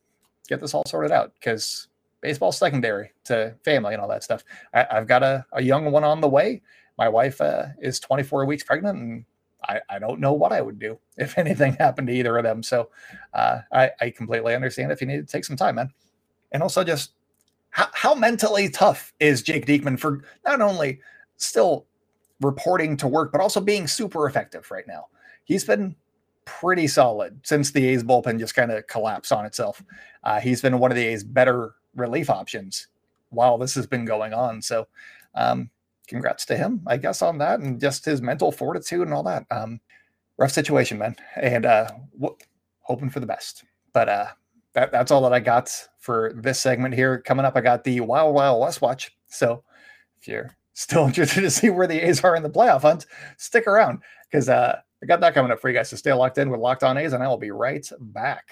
get 0.48 0.60
this 0.60 0.74
all 0.74 0.84
sorted 0.86 1.12
out 1.12 1.34
because 1.36 1.88
baseball's 2.22 2.58
secondary 2.58 3.12
to 3.26 3.56
family 3.64 3.94
and 3.94 4.02
all 4.02 4.08
that 4.10 4.24
stuff. 4.24 4.44
I, 4.74 4.86
have 4.90 5.08
got 5.08 5.24
a, 5.24 5.46
a, 5.54 5.62
young 5.62 5.92
one 5.92 6.04
on 6.04 6.22
the 6.22 6.28
way. 6.28 6.62
My 6.98 7.10
wife 7.10 7.42
uh, 7.42 7.68
is 7.80 8.00
24 8.00 8.46
weeks 8.46 8.64
pregnant, 8.64 9.00
and 9.00 9.26
I, 9.68 9.82
I, 9.90 10.00
don't 10.00 10.20
know 10.20 10.34
what 10.34 10.52
I 10.52 10.62
would 10.62 10.80
do 10.80 11.00
if 11.18 11.38
anything 11.38 11.74
happened 11.74 12.08
to 12.08 12.14
either 12.14 12.38
of 12.38 12.44
them. 12.44 12.64
So 12.64 12.90
uh, 13.34 13.60
I, 13.72 13.92
I, 14.00 14.10
completely 14.10 14.56
understand 14.56 14.92
if 14.92 15.02
you 15.02 15.08
need 15.08 15.26
to 15.26 15.32
take 15.32 15.46
some 15.46 15.58
time, 15.58 15.76
man. 15.76 15.90
And 16.52 16.62
also, 16.62 16.84
just 16.84 17.14
how, 17.72 17.88
how 17.94 18.16
mentally 18.16 18.70
tough 18.70 19.14
is 19.20 19.42
Jake 19.42 19.66
Diekman 19.66 20.00
for 20.00 20.24
not 20.46 20.62
only 20.62 21.00
still 21.38 21.86
reporting 22.42 22.96
to 22.98 23.08
work, 23.08 23.32
but 23.32 23.42
also 23.42 23.60
being 23.60 23.88
super 23.88 24.28
effective 24.28 24.70
right 24.70 24.88
now. 24.88 25.08
He's 25.46 25.66
been 25.66 25.96
pretty 26.46 26.88
solid 26.88 27.40
since 27.44 27.72
the 27.72 27.86
A's 27.88 28.04
bullpen 28.04 28.40
just 28.40 28.56
kind 28.56 28.72
of 28.72 28.86
collapsed 28.88 29.32
on 29.32 29.46
itself. 29.46 29.84
Uh, 30.24 30.40
he's 30.40 30.62
been 30.62 30.80
one 30.80 30.92
of 30.92 30.96
the 30.98 31.06
A's 31.06 31.24
better 31.24 31.76
relief 31.96 32.30
options 32.30 32.88
while 33.30 33.58
this 33.58 33.76
has 33.76 33.88
been 33.88 34.06
going 34.06 34.34
on. 34.34 34.62
So, 34.62 34.88
um, 35.36 35.70
congrats 36.08 36.46
to 36.46 36.58
him, 36.58 36.82
I 36.88 36.98
guess, 36.98 37.22
on 37.22 37.38
that 37.40 37.60
and 37.60 37.80
just 37.80 38.06
his 38.06 38.22
mental 38.22 38.52
fortitude 38.52 39.02
and 39.02 39.14
all 39.14 39.24
that. 39.24 39.46
Um, 39.52 39.80
rough 40.38 40.52
situation, 40.52 40.98
man, 40.98 41.16
and 41.36 41.66
uh, 41.66 41.90
hoping 42.82 43.10
for 43.10 43.20
the 43.20 43.26
best. 43.26 43.64
But 43.94 44.10
uh, 44.10 44.28
that, 44.74 44.92
that's 44.92 45.12
all 45.12 45.22
that 45.22 45.34
I 45.34 45.40
got 45.40 45.72
for 46.00 46.34
this 46.36 46.60
segment 46.60 46.96
here. 46.96 47.20
Coming 47.22 47.46
up, 47.46 47.56
I 47.56 47.62
got 47.62 47.84
the 47.84 48.02
Wild 48.02 48.36
Wild 48.36 48.62
West 48.62 48.82
watch. 48.82 49.16
So, 49.28 49.64
if 50.20 50.28
you're 50.28 50.56
still 50.74 51.06
interested 51.08 51.42
to 51.42 51.52
see 51.52 51.70
where 51.70 51.88
the 51.88 52.08
A's 52.08 52.24
are 52.24 52.36
in 52.36 52.44
the 52.44 52.50
playoff 52.50 52.82
hunt, 52.82 53.06
stick 53.38 53.68
around 53.68 54.02
because 54.30 54.50
uh, 54.50 54.80
I 55.04 55.06
got 55.06 55.20
that 55.20 55.34
coming 55.34 55.52
up 55.52 55.60
for 55.60 55.70
you 55.70 55.76
guys. 55.76 55.90
So 55.90 55.98
stay 55.98 56.14
locked 56.14 56.38
in 56.38 56.50
with 56.50 56.62
Locked 56.62 56.84
On 56.84 56.98
A's, 56.98 57.12
and 57.12 57.22
I 57.22 57.28
will 57.28 57.38
be 57.38 57.52
right 57.52 57.86
back. 58.00 58.48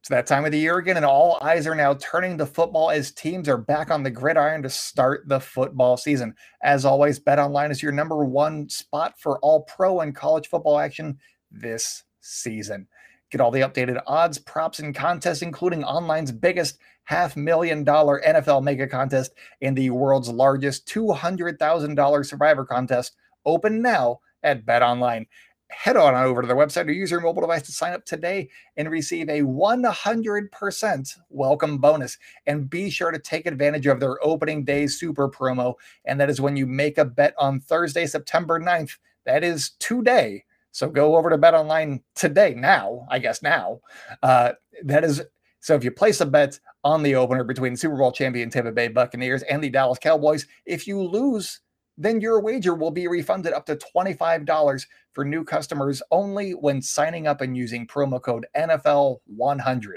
It's 0.00 0.08
that 0.08 0.26
time 0.26 0.44
of 0.44 0.50
the 0.50 0.58
year 0.58 0.78
again, 0.78 0.96
and 0.96 1.06
all 1.06 1.38
eyes 1.40 1.68
are 1.68 1.74
now 1.74 1.94
turning 1.94 2.36
to 2.38 2.46
football 2.46 2.90
as 2.90 3.12
teams 3.12 3.48
are 3.48 3.58
back 3.58 3.88
on 3.92 4.02
the 4.02 4.10
gridiron 4.10 4.62
to 4.62 4.70
start 4.70 5.28
the 5.28 5.38
football 5.38 5.96
season. 5.96 6.34
As 6.64 6.84
always, 6.84 7.20
Bet 7.20 7.38
Online 7.38 7.70
is 7.70 7.80
your 7.80 7.92
number 7.92 8.24
one 8.24 8.68
spot 8.68 9.20
for 9.20 9.38
all 9.38 9.62
pro 9.62 10.00
and 10.00 10.16
college 10.16 10.48
football 10.48 10.80
action 10.80 11.16
this 11.52 12.02
season. 12.20 12.88
Get 13.30 13.40
all 13.40 13.52
the 13.52 13.60
updated 13.60 14.02
odds, 14.04 14.38
props, 14.38 14.80
and 14.80 14.92
contests, 14.92 15.42
including 15.42 15.84
online's 15.84 16.32
biggest 16.32 16.78
half 17.04 17.36
million 17.36 17.84
dollar 17.84 18.20
NFL 18.26 18.64
mega 18.64 18.88
contest 18.88 19.32
and 19.62 19.76
the 19.76 19.90
world's 19.90 20.28
largest 20.28 20.88
$200,000 20.88 22.26
survivor 22.26 22.64
contest, 22.64 23.14
open 23.44 23.80
now 23.80 24.18
at 24.42 24.64
Bet 24.64 24.82
Online. 24.82 25.26
Head 25.70 25.96
on 25.96 26.14
over 26.14 26.40
to 26.40 26.48
their 26.48 26.56
website 26.56 26.86
or 26.86 26.92
use 26.92 27.10
your 27.10 27.20
mobile 27.20 27.42
device 27.42 27.62
to 27.62 27.72
sign 27.72 27.92
up 27.92 28.04
today 28.04 28.48
and 28.76 28.90
receive 28.90 29.28
a 29.28 29.42
100% 29.42 31.18
welcome 31.28 31.78
bonus. 31.78 32.18
And 32.46 32.70
be 32.70 32.90
sure 32.90 33.10
to 33.10 33.18
take 33.18 33.46
advantage 33.46 33.86
of 33.86 34.00
their 34.00 34.16
opening 34.24 34.64
day 34.64 34.86
super 34.86 35.28
promo. 35.28 35.74
And 36.04 36.18
that 36.20 36.30
is 36.30 36.40
when 36.40 36.56
you 36.56 36.66
make 36.66 36.98
a 36.98 37.04
bet 37.04 37.34
on 37.38 37.60
Thursday, 37.60 38.06
September 38.06 38.58
9th. 38.58 38.96
That 39.26 39.44
is 39.44 39.70
today. 39.78 40.44
So 40.70 40.88
go 40.88 41.16
over 41.16 41.28
to 41.30 41.38
Bet 41.38 41.54
Online 41.54 42.00
today, 42.14 42.54
now, 42.56 43.06
I 43.10 43.18
guess 43.18 43.42
now. 43.42 43.80
Uh, 44.22 44.52
that 44.84 45.04
is 45.04 45.22
so 45.60 45.74
if 45.74 45.84
you 45.84 45.90
place 45.90 46.20
a 46.20 46.26
bet 46.26 46.58
on 46.84 47.02
the 47.02 47.14
opener 47.16 47.44
between 47.44 47.76
Super 47.76 47.96
Bowl 47.96 48.12
champion 48.12 48.48
Tampa 48.48 48.72
Bay 48.72 48.88
Buccaneers 48.88 49.42
and 49.42 49.62
the 49.62 49.70
Dallas 49.70 49.98
Cowboys, 49.98 50.46
if 50.66 50.86
you 50.86 51.02
lose 51.02 51.60
then 51.98 52.20
your 52.20 52.40
wager 52.40 52.74
will 52.74 52.92
be 52.92 53.08
refunded 53.08 53.52
up 53.52 53.66
to 53.66 53.76
$25 53.76 54.86
for 55.12 55.24
new 55.24 55.44
customers 55.44 56.00
only 56.12 56.52
when 56.52 56.80
signing 56.80 57.26
up 57.26 57.40
and 57.40 57.56
using 57.56 57.86
promo 57.86 58.22
code 58.22 58.46
NFL100. 58.56 59.96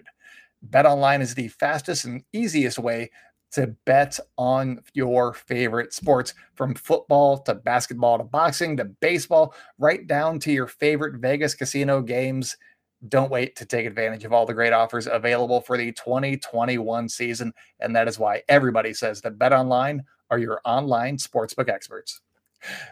BetOnline 0.69 1.21
is 1.21 1.35
the 1.35 1.47
fastest 1.47 2.05
and 2.05 2.23
easiest 2.33 2.79
way 2.79 3.11
to 3.51 3.67
bet 3.85 4.17
on 4.37 4.81
your 4.93 5.33
favorite 5.33 5.93
sports 5.93 6.33
from 6.55 6.73
football 6.73 7.37
to 7.37 7.53
basketball 7.53 8.17
to 8.17 8.23
boxing 8.23 8.77
to 8.77 8.85
baseball, 8.85 9.53
right 9.77 10.07
down 10.07 10.39
to 10.39 10.51
your 10.51 10.67
favorite 10.67 11.19
Vegas 11.19 11.53
casino 11.53 12.01
games. 12.01 12.55
Don't 13.07 13.31
wait 13.31 13.55
to 13.57 13.65
take 13.65 13.85
advantage 13.85 14.23
of 14.25 14.33
all 14.33 14.45
the 14.45 14.53
great 14.53 14.73
offers 14.73 15.07
available 15.07 15.59
for 15.61 15.77
the 15.77 15.91
2021 15.91 17.09
season. 17.09 17.53
And 17.79 17.95
that 17.95 18.07
is 18.07 18.17
why 18.17 18.41
everybody 18.47 18.93
says 18.93 19.21
that 19.21 19.37
Bet 19.37 19.53
Online 19.53 20.03
are 20.31 20.39
your 20.39 20.61
online 20.65 21.17
sportsbook 21.17 21.69
experts. 21.69 22.21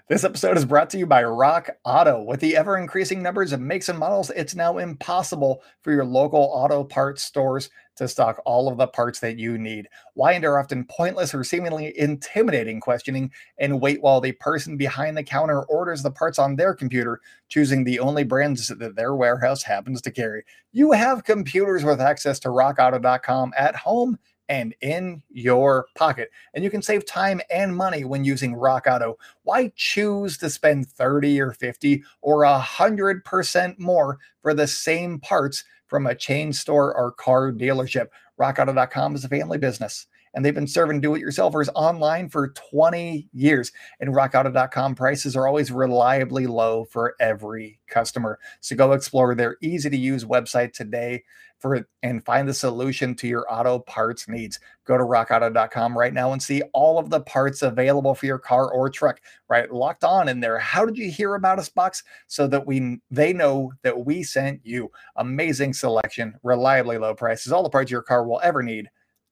This 0.08 0.24
episode 0.24 0.58
is 0.58 0.66
brought 0.66 0.90
to 0.92 0.98
you 0.98 1.06
by 1.06 1.24
Rock 1.24 1.70
Auto. 1.86 2.24
With 2.24 2.40
the 2.40 2.58
ever 2.58 2.78
increasing 2.78 3.22
numbers 3.22 3.54
of 3.54 3.62
makes 3.62 3.88
and 3.88 4.00
models, 4.00 4.32
it's 4.32 4.56
now 4.56 4.80
impossible 4.80 5.62
for 5.84 5.92
your 5.92 6.06
local 6.06 6.42
auto 6.42 6.84
parts 6.84 7.24
stores 7.24 7.70
to 7.98 8.08
stock 8.08 8.42
all 8.46 8.68
of 8.68 8.78
the 8.78 8.88
parts 8.88 9.20
that 9.20 9.38
you 9.38 9.60
need. 9.60 9.88
Why 10.16 10.34
endure 10.34 10.60
often 10.60 10.86
pointless 10.86 11.36
or 11.36 11.44
seemingly 11.44 11.98
intimidating 12.00 12.80
questioning 12.80 13.32
and 13.60 13.80
wait 13.80 14.02
while 14.02 14.20
the 14.20 14.32
person 14.34 14.76
behind 14.76 15.16
the 15.16 15.24
counter 15.24 15.62
orders 15.64 16.02
the 16.02 16.12
parts 16.12 16.40
on 16.40 16.56
their 16.56 16.74
computer, 16.74 17.22
choosing 17.48 17.84
the 17.84 18.00
only 18.00 18.24
brands 18.24 18.70
that 18.70 18.96
their 18.96 19.16
warehouse 19.16 19.62
happens 19.62 20.02
to 20.02 20.12
carry? 20.12 20.44
You 20.72 20.94
have 20.94 21.26
computers 21.26 21.84
with 21.84 22.02
access 22.02 22.40
to 22.40 22.50
rockauto.com 22.50 23.54
at 23.56 23.76
home 23.76 24.18
and 24.50 24.76
in 24.82 25.22
your 25.30 25.86
pocket. 25.96 26.32
And 26.54 26.64
you 26.64 26.70
can 26.70 26.82
save 26.82 27.06
time 27.06 27.40
and 27.50 27.76
money 27.76 28.04
when 28.04 28.26
using 28.26 28.56
Rock 28.56 28.88
Auto. 28.90 29.18
Why 29.44 29.72
choose 29.76 30.38
to 30.40 30.50
spend 30.50 30.90
30 30.90 31.40
or 31.40 31.52
50 31.52 32.04
or 32.22 32.44
100% 32.44 33.80
more 33.80 34.18
for 34.42 34.54
the 34.54 34.68
same 34.68 35.20
parts 35.20 35.64
from 35.88 36.08
a 36.08 36.16
chain 36.16 36.52
store 36.52 36.96
or 36.98 37.12
car 37.12 37.52
dealership? 37.52 38.08
RockAuto.com 38.40 39.16
is 39.16 39.24
a 39.24 39.30
family 39.30 39.58
business 39.58 40.08
and 40.34 40.44
they've 40.44 40.56
been 40.56 40.68
serving 40.68 41.02
do-it-yourselfers 41.02 41.70
online 41.76 42.30
for 42.30 42.50
20 42.72 43.28
years. 43.34 43.72
And 44.00 44.14
rockauto.com 44.14 44.96
prices 44.96 45.36
are 45.36 45.48
always 45.48 45.72
reliably 45.72 46.48
low 46.48 46.86
for 46.86 47.16
every 47.20 47.80
customer. 47.88 48.40
So 48.60 48.76
go 48.76 48.94
explore 48.94 49.36
their 49.36 49.58
easy-to-use 49.62 50.26
website 50.26 50.74
today 50.74 51.24
for 51.60 51.86
and 52.04 52.24
find 52.24 52.48
the 52.48 52.54
solution 52.54 53.14
to 53.16 53.28
your 53.28 53.46
auto 53.52 53.80
parts 53.80 54.28
needs. 54.28 54.60
Go 54.86 54.98
to 54.98 55.04
rockauto.com 55.04 55.98
right 55.98 56.14
now 56.14 56.32
and 56.32 56.42
see 56.42 56.62
all 56.74 56.98
of 56.98 57.10
the 57.10 57.22
parts 57.22 57.62
available 57.62 58.16
for 58.16 58.26
your 58.26 58.40
car 58.40 58.72
or 58.72 58.90
truck. 58.90 59.20
Right, 59.50 59.72
locked 59.72 60.04
on 60.04 60.30
in 60.30 60.40
there. 60.40 60.58
How 60.58 60.86
did 60.86 60.98
you 60.98 61.12
hear 61.12 61.36
about 61.36 61.60
us 61.60 61.70
box 61.70 62.04
so 62.28 62.48
that 62.48 62.66
we 62.66 63.00
they 63.12 63.34
know 63.34 63.74
that 63.84 64.06
we 64.06 64.24
sent 64.24 64.66
you. 64.66 64.90
Amazing 65.18 65.74
selection, 65.74 66.36
reliably 66.44 66.98
low 66.98 67.14
prices, 67.14 67.52
all 67.52 67.64
the 67.64 67.70
parts 67.70 67.92
your 67.92 68.02
car 68.02 68.26
will 68.26 68.40
ever 68.42 68.64
need. 68.64 68.90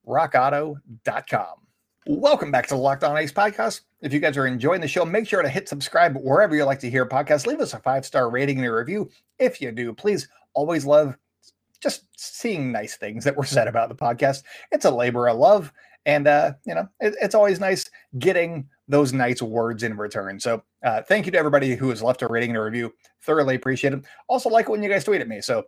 rockauto.com. 0.08 1.56
Welcome 2.10 2.52
back 2.52 2.68
to 2.68 2.76
the 2.76 2.80
Locked 2.80 3.04
On 3.04 3.18
A's 3.18 3.34
podcast. 3.34 3.82
If 4.02 4.14
you 4.14 4.20
guys 4.20 4.38
are 4.38 4.48
enjoying 4.48 4.80
the 4.80 4.88
show, 4.88 5.04
make 5.04 5.28
sure 5.28 5.42
to 5.42 5.50
hit 5.50 5.68
subscribe 5.68 6.16
wherever 6.16 6.56
you 6.56 6.64
like 6.64 6.80
to 6.80 6.90
hear 6.90 7.06
podcasts. 7.06 7.46
Leave 7.46 7.60
us 7.60 7.74
a 7.74 7.80
five 7.80 8.06
star 8.06 8.30
rating 8.30 8.60
and 8.60 8.68
a 8.68 8.74
review. 8.74 9.10
If 9.40 9.60
you 9.60 9.72
do, 9.74 9.94
please 9.94 10.30
always 10.54 10.86
love 10.86 11.18
just 11.82 12.06
seeing 12.16 12.72
nice 12.72 12.96
things 12.96 13.26
that 13.26 13.36
were 13.36 13.46
said 13.46 13.68
about 13.68 13.90
the 13.90 13.96
podcast. 13.96 14.44
It's 14.72 14.86
a 14.86 14.92
labor 14.92 15.28
of 15.28 15.38
love. 15.38 15.74
And, 16.06 16.26
uh, 16.26 16.54
you 16.66 16.74
know, 16.74 16.88
it, 17.02 17.16
it's 17.22 17.36
always 17.36 17.60
nice 17.60 17.90
getting 18.18 18.70
those 18.88 19.12
nice 19.12 19.42
words 19.42 19.84
in 19.84 19.98
return. 19.98 20.40
So 20.40 20.64
uh, 20.84 21.02
thank 21.02 21.26
you 21.26 21.34
to 21.34 21.38
everybody 21.38 21.76
who 21.76 21.90
has 21.90 22.02
left 22.02 22.22
a 22.22 22.28
rating 22.28 22.52
and 22.52 22.60
a 22.60 22.62
review. 22.62 22.94
Thoroughly 23.22 23.56
appreciate 23.56 23.92
it. 23.92 24.06
Also, 24.30 24.48
like 24.48 24.70
it 24.70 24.72
when 24.72 24.82
you 24.82 24.90
guys 24.90 25.04
tweet 25.04 25.20
at 25.20 25.28
me. 25.28 25.42
So 25.42 25.66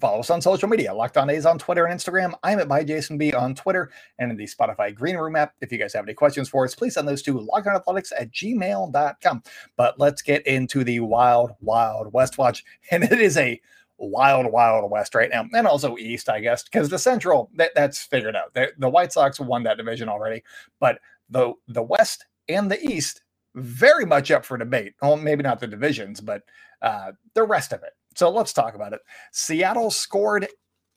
follow 0.00 0.20
us 0.20 0.30
on 0.30 0.40
social 0.40 0.68
media. 0.68 0.94
Locked 0.94 1.16
on 1.16 1.30
A's 1.30 1.46
on 1.46 1.58
Twitter 1.58 1.86
and 1.86 1.98
Instagram. 1.98 2.34
I'm 2.42 2.58
at 2.58 2.68
by 2.68 2.84
Jason 2.84 3.18
B 3.18 3.32
on 3.32 3.54
Twitter 3.54 3.90
and 4.18 4.30
in 4.30 4.36
the 4.36 4.46
Spotify 4.46 4.94
Green 4.94 5.16
Room 5.16 5.36
app. 5.36 5.54
If 5.60 5.72
you 5.72 5.78
guys 5.78 5.92
have 5.94 6.04
any 6.04 6.14
questions 6.14 6.48
for 6.48 6.64
us, 6.64 6.74
please 6.74 6.94
send 6.94 7.08
those 7.08 7.22
to 7.22 7.34
lockedonathletics 7.34 8.12
at 8.18 8.30
gmail.com. 8.30 9.42
But 9.76 9.98
let's 9.98 10.22
get 10.22 10.46
into 10.46 10.84
the 10.84 11.00
wild, 11.00 11.52
wild 11.60 12.12
West 12.12 12.38
Watch. 12.38 12.64
And 12.90 13.02
it 13.04 13.20
is 13.20 13.36
a 13.36 13.60
wild, 13.98 14.52
wild 14.52 14.90
west 14.90 15.14
right 15.14 15.30
now, 15.30 15.46
and 15.52 15.66
also 15.66 15.96
east, 15.96 16.28
I 16.28 16.40
guess, 16.40 16.62
because 16.62 16.88
the 16.88 16.98
Central 16.98 17.50
that, 17.56 17.72
that's 17.74 18.02
figured 18.04 18.36
out. 18.36 18.54
The, 18.54 18.72
the 18.78 18.88
White 18.88 19.12
Sox 19.12 19.40
won 19.40 19.62
that 19.64 19.76
division 19.76 20.08
already, 20.08 20.42
but 20.80 20.98
the 21.30 21.54
the 21.68 21.82
West 21.82 22.26
and 22.48 22.70
the 22.70 22.80
East 22.80 23.22
very 23.54 24.04
much 24.04 24.30
up 24.30 24.44
for 24.44 24.58
debate. 24.58 24.94
Well, 25.00 25.16
maybe 25.16 25.42
not 25.42 25.60
the 25.60 25.66
divisions, 25.66 26.20
but 26.20 26.42
uh, 26.82 27.12
the 27.34 27.42
rest 27.42 27.72
of 27.72 27.82
it. 27.82 27.94
So 28.16 28.30
let's 28.30 28.54
talk 28.54 28.74
about 28.74 28.94
it. 28.94 29.00
Seattle 29.30 29.90
scored 29.90 30.48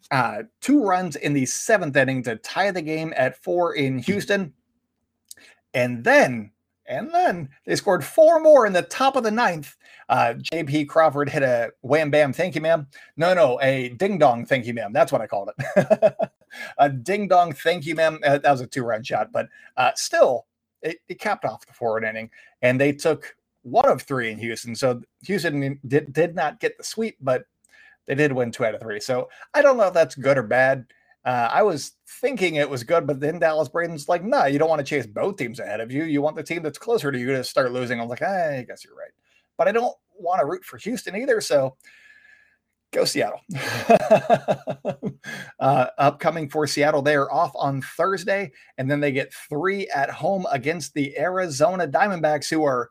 uh, 0.09 0.43
two 0.61 0.81
runs 0.83 1.17
in 1.17 1.33
the 1.33 1.45
seventh 1.45 1.95
inning 1.97 2.23
to 2.23 2.37
tie 2.37 2.71
the 2.71 2.81
game 2.81 3.13
at 3.15 3.43
four 3.43 3.75
in 3.75 3.99
Houston, 3.99 4.53
and 5.73 6.03
then 6.03 6.51
and 6.87 7.13
then 7.13 7.49
they 7.65 7.75
scored 7.75 8.05
four 8.05 8.39
more 8.39 8.65
in 8.65 8.73
the 8.73 8.81
top 8.81 9.17
of 9.17 9.23
the 9.23 9.31
ninth. 9.31 9.75
Uh, 10.07 10.33
JP 10.51 10.87
Crawford 10.87 11.29
hit 11.29 11.43
a 11.43 11.71
wham 11.81 12.09
bam, 12.09 12.31
thank 12.31 12.55
you, 12.55 12.61
ma'am. 12.61 12.87
No, 13.17 13.33
no, 13.33 13.59
a 13.61 13.89
ding 13.89 14.17
dong, 14.17 14.45
thank 14.45 14.65
you, 14.65 14.73
ma'am. 14.73 14.93
That's 14.93 15.11
what 15.11 15.21
I 15.21 15.27
called 15.27 15.51
it. 15.57 16.15
a 16.77 16.89
ding 16.89 17.27
dong, 17.27 17.51
thank 17.51 17.85
you, 17.85 17.95
ma'am. 17.95 18.19
Uh, 18.25 18.37
that 18.39 18.51
was 18.51 18.61
a 18.61 18.67
two 18.67 18.83
run 18.83 19.03
shot, 19.03 19.31
but 19.33 19.49
uh, 19.75 19.91
still, 19.95 20.47
it, 20.81 20.99
it, 21.09 21.19
capped 21.19 21.43
off 21.45 21.65
the 21.67 21.73
forward 21.73 22.05
inning. 22.05 22.31
And 22.61 22.79
they 22.79 22.93
took 22.93 23.35
one 23.69 23.89
of 23.89 24.01
three 24.01 24.31
in 24.31 24.37
Houston. 24.37 24.75
So 24.75 25.01
Houston 25.23 25.79
did, 25.87 26.13
did 26.13 26.35
not 26.35 26.59
get 26.59 26.77
the 26.77 26.83
sweep, 26.83 27.17
but 27.21 27.43
they 28.07 28.15
did 28.15 28.31
win 28.31 28.51
two 28.51 28.65
out 28.65 28.75
of 28.75 28.81
three. 28.81 28.99
So 28.99 29.29
I 29.53 29.61
don't 29.61 29.77
know 29.77 29.87
if 29.87 29.93
that's 29.93 30.15
good 30.15 30.37
or 30.37 30.43
bad. 30.43 30.85
Uh, 31.25 31.49
I 31.51 31.63
was 31.63 31.91
thinking 32.21 32.55
it 32.55 32.69
was 32.69 32.83
good, 32.83 33.05
but 33.05 33.19
then 33.19 33.39
Dallas 33.39 33.69
Braden's 33.69 34.07
like, 34.07 34.23
nah, 34.23 34.45
you 34.45 34.57
don't 34.57 34.69
want 34.69 34.79
to 34.79 34.85
chase 34.85 35.05
both 35.05 35.37
teams 35.37 35.59
ahead 35.59 35.81
of 35.81 35.91
you. 35.91 36.05
You 36.05 36.21
want 36.21 36.35
the 36.35 36.43
team 36.43 36.63
that's 36.63 36.77
closer 36.77 37.11
to 37.11 37.19
you 37.19 37.27
to 37.27 37.43
start 37.43 37.71
losing. 37.71 37.99
I'm 37.99 38.07
like, 38.07 38.21
I 38.21 38.65
guess 38.67 38.83
you're 38.83 38.95
right. 38.95 39.11
But 39.57 39.67
I 39.67 39.73
don't 39.73 39.95
want 40.17 40.39
to 40.39 40.45
root 40.45 40.63
for 40.63 40.77
Houston 40.77 41.15
either. 41.15 41.41
So 41.41 41.75
go 42.91 43.05
Seattle. 43.05 43.41
uh, 45.59 45.87
upcoming 45.97 46.49
for 46.49 46.65
Seattle, 46.65 47.01
they 47.01 47.15
are 47.15 47.31
off 47.31 47.51
on 47.55 47.81
Thursday, 47.81 48.51
and 48.77 48.89
then 48.89 48.99
they 48.99 49.11
get 49.11 49.33
three 49.33 49.87
at 49.89 50.09
home 50.09 50.45
against 50.51 50.93
the 50.93 51.17
Arizona 51.17 51.87
Diamondbacks, 51.87 52.49
who 52.49 52.63
are 52.63 52.89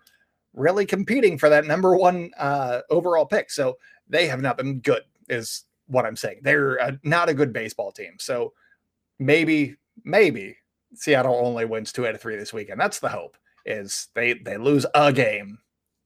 really 0.54 0.87
competing 0.87 1.38
for 1.38 1.48
that 1.48 1.66
number 1.66 1.96
one 1.96 2.30
uh, 2.38 2.80
overall 2.90 3.26
pick. 3.26 3.50
So 3.50 3.78
they 4.08 4.26
have 4.26 4.40
not 4.40 4.56
been 4.56 4.80
good, 4.80 5.02
is 5.28 5.64
what 5.87 6.06
I'm 6.06 6.16
saying. 6.16 6.40
They're 6.42 6.76
a, 6.76 6.98
not 7.02 7.28
a 7.28 7.34
good 7.34 7.52
baseball 7.52 7.92
team. 7.92 8.14
So 8.18 8.52
maybe, 9.18 9.76
maybe 10.04 10.56
Seattle 10.94 11.34
only 11.34 11.64
wins 11.64 11.92
two 11.92 12.06
out 12.06 12.14
of 12.14 12.20
three 12.20 12.37
this 12.37 12.52
weekend. 12.52 12.80
That's 12.80 13.00
the 13.00 13.08
hope. 13.08 13.37
Is 13.66 14.08
they 14.14 14.32
they 14.32 14.56
lose 14.56 14.87
a 14.94 15.12
game 15.12 15.58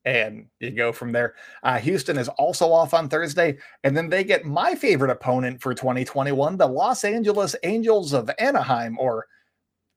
and 0.05 0.47
you 0.59 0.71
go 0.71 0.93
from 0.93 1.13
there. 1.13 1.35
Uh, 1.63 1.79
Houston 1.79 2.19
is 2.19 2.29
also 2.31 2.73
off 2.73 2.95
on 2.95 3.09
Thursday, 3.09 3.59
and 3.85 3.97
then 3.97 4.09
they 4.09 4.25
get 4.25 4.45
my 4.45 4.75
favorite 4.75 5.11
opponent 5.11 5.61
for 5.61 5.75
2021, 5.75 6.57
the 6.57 6.67
Los 6.67 7.05
Angeles 7.05 7.55
Angels 7.63 8.13
of 8.13 8.31
Anaheim, 8.39 8.99
or 8.99 9.27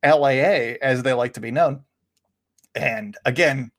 LAA 0.03 0.77
as 0.81 1.01
they 1.01 1.13
like 1.13 1.33
to 1.33 1.41
be 1.41 1.51
known. 1.51 1.81
And 2.75 3.17
again, 3.25 3.71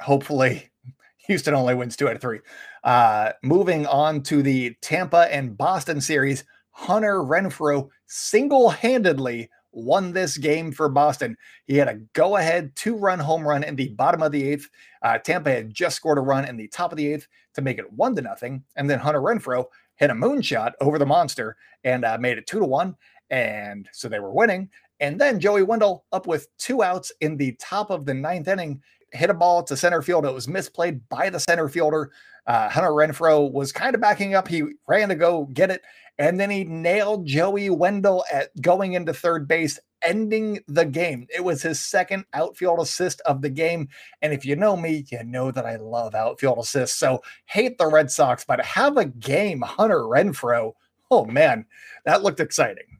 hopefully 0.00 0.70
Houston 1.26 1.54
only 1.54 1.74
wins 1.74 1.96
two 1.96 2.08
out 2.08 2.14
of 2.14 2.20
three. 2.20 2.40
Uh, 2.84 3.32
moving 3.42 3.86
on 3.86 4.22
to 4.22 4.42
the 4.42 4.74
Tampa 4.80 5.32
and 5.32 5.56
Boston 5.56 6.00
series, 6.00 6.44
Hunter 6.70 7.20
Renfroe 7.20 7.88
single 8.06 8.70
handedly 8.70 9.50
won 9.72 10.12
this 10.12 10.38
game 10.38 10.72
for 10.72 10.88
Boston. 10.88 11.36
He 11.66 11.76
had 11.76 11.88
a 11.88 12.00
go 12.14 12.36
ahead 12.36 12.74
two 12.76 12.96
run 12.96 13.18
home 13.18 13.46
run 13.46 13.62
in 13.62 13.76
the 13.76 13.88
bottom 13.90 14.22
of 14.22 14.32
the 14.32 14.42
eighth. 14.48 14.68
Uh, 15.02 15.18
Tampa 15.18 15.50
had 15.50 15.72
just 15.72 15.96
scored 15.96 16.18
a 16.18 16.22
run 16.22 16.46
in 16.46 16.56
the 16.56 16.68
top 16.68 16.92
of 16.92 16.96
the 16.96 17.12
eighth 17.12 17.28
to 17.54 17.62
make 17.62 17.78
it 17.78 17.92
one 17.92 18.14
to 18.16 18.22
nothing. 18.22 18.64
And 18.76 18.88
then 18.88 18.98
Hunter 18.98 19.20
Renfroe 19.20 19.66
hit 19.96 20.10
a 20.10 20.14
moonshot 20.14 20.72
over 20.80 20.98
the 20.98 21.06
monster 21.06 21.56
and 21.84 22.04
uh, 22.04 22.18
made 22.18 22.38
it 22.38 22.46
two 22.46 22.58
to 22.58 22.64
one. 22.64 22.96
And 23.30 23.88
so 23.92 24.08
they 24.08 24.20
were 24.20 24.32
winning. 24.32 24.70
And 25.00 25.20
then 25.20 25.40
Joey 25.40 25.62
Wendle 25.62 26.04
up 26.12 26.26
with 26.26 26.48
two 26.56 26.82
outs 26.82 27.12
in 27.20 27.36
the 27.36 27.52
top 27.60 27.90
of 27.90 28.06
the 28.06 28.14
ninth 28.14 28.48
inning 28.48 28.80
hit 29.16 29.30
a 29.30 29.34
ball 29.34 29.62
to 29.64 29.76
center 29.76 30.02
field. 30.02 30.24
It 30.24 30.34
was 30.34 30.46
misplayed 30.46 31.00
by 31.08 31.30
the 31.30 31.40
center 31.40 31.68
fielder. 31.68 32.10
Uh, 32.46 32.68
Hunter 32.68 32.90
Renfroe 32.90 33.50
was 33.50 33.72
kind 33.72 33.94
of 33.94 34.00
backing 34.00 34.34
up. 34.34 34.46
He 34.46 34.62
ran 34.86 35.08
to 35.08 35.16
go 35.16 35.46
get 35.46 35.70
it, 35.70 35.82
and 36.18 36.38
then 36.38 36.50
he 36.50 36.64
nailed 36.64 37.26
Joey 37.26 37.70
Wendle 37.70 38.24
at 38.32 38.50
going 38.62 38.92
into 38.92 39.12
third 39.12 39.48
base, 39.48 39.80
ending 40.02 40.60
the 40.68 40.84
game. 40.84 41.26
It 41.34 41.42
was 41.42 41.62
his 41.62 41.80
second 41.80 42.24
outfield 42.32 42.80
assist 42.80 43.20
of 43.22 43.42
the 43.42 43.50
game. 43.50 43.88
And 44.22 44.32
if 44.32 44.44
you 44.44 44.54
know 44.54 44.76
me, 44.76 45.04
you 45.10 45.24
know 45.24 45.50
that 45.50 45.66
I 45.66 45.76
love 45.76 46.14
outfield 46.14 46.58
assists. 46.58 46.98
So 46.98 47.22
hate 47.46 47.78
the 47.78 47.88
Red 47.88 48.10
Sox, 48.10 48.44
but 48.44 48.64
have 48.64 48.96
a 48.96 49.06
game, 49.06 49.62
Hunter 49.62 50.02
Renfroe. 50.02 50.72
Oh 51.10 51.24
man, 51.24 51.66
that 52.04 52.22
looked 52.22 52.40
exciting. 52.40 52.95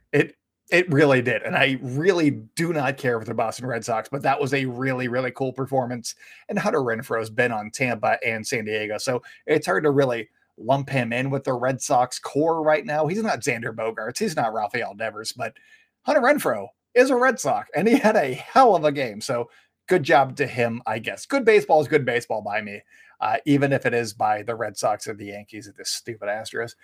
It 0.70 0.92
really 0.92 1.22
did. 1.22 1.42
And 1.42 1.54
I 1.54 1.78
really 1.80 2.30
do 2.30 2.72
not 2.72 2.96
care 2.96 3.20
for 3.20 3.24
the 3.24 3.34
Boston 3.34 3.66
Red 3.66 3.84
Sox, 3.84 4.08
but 4.08 4.22
that 4.22 4.40
was 4.40 4.52
a 4.52 4.64
really, 4.66 5.06
really 5.06 5.30
cool 5.30 5.52
performance. 5.52 6.16
And 6.48 6.58
Hunter 6.58 6.80
Renfroe's 6.80 7.30
been 7.30 7.52
on 7.52 7.70
Tampa 7.70 8.18
and 8.24 8.44
San 8.44 8.64
Diego. 8.64 8.98
So 8.98 9.22
it's 9.46 9.66
hard 9.66 9.84
to 9.84 9.90
really 9.90 10.28
lump 10.58 10.90
him 10.90 11.12
in 11.12 11.30
with 11.30 11.44
the 11.44 11.52
Red 11.52 11.80
Sox 11.80 12.18
core 12.18 12.62
right 12.62 12.84
now. 12.84 13.06
He's 13.06 13.22
not 13.22 13.40
Xander 13.40 13.74
Bogaerts. 13.74 14.18
He's 14.18 14.34
not 14.34 14.52
Rafael 14.52 14.94
Devers, 14.94 15.32
but 15.32 15.54
Hunter 16.02 16.22
Renfroe 16.22 16.68
is 16.94 17.10
a 17.10 17.16
Red 17.16 17.38
Sox 17.38 17.68
and 17.76 17.86
he 17.86 17.96
had 17.96 18.16
a 18.16 18.34
hell 18.34 18.74
of 18.74 18.84
a 18.84 18.90
game. 18.90 19.20
So 19.20 19.48
good 19.86 20.02
job 20.02 20.36
to 20.36 20.46
him, 20.46 20.82
I 20.86 20.98
guess. 20.98 21.26
Good 21.26 21.44
baseball 21.44 21.80
is 21.80 21.88
good 21.88 22.04
baseball 22.04 22.42
by 22.42 22.60
me, 22.60 22.82
uh, 23.20 23.36
even 23.44 23.72
if 23.72 23.86
it 23.86 23.94
is 23.94 24.12
by 24.12 24.42
the 24.42 24.56
Red 24.56 24.76
Sox 24.76 25.06
or 25.06 25.14
the 25.14 25.26
Yankees 25.26 25.68
at 25.68 25.76
this 25.76 25.90
stupid 25.90 26.28
Astros. 26.28 26.74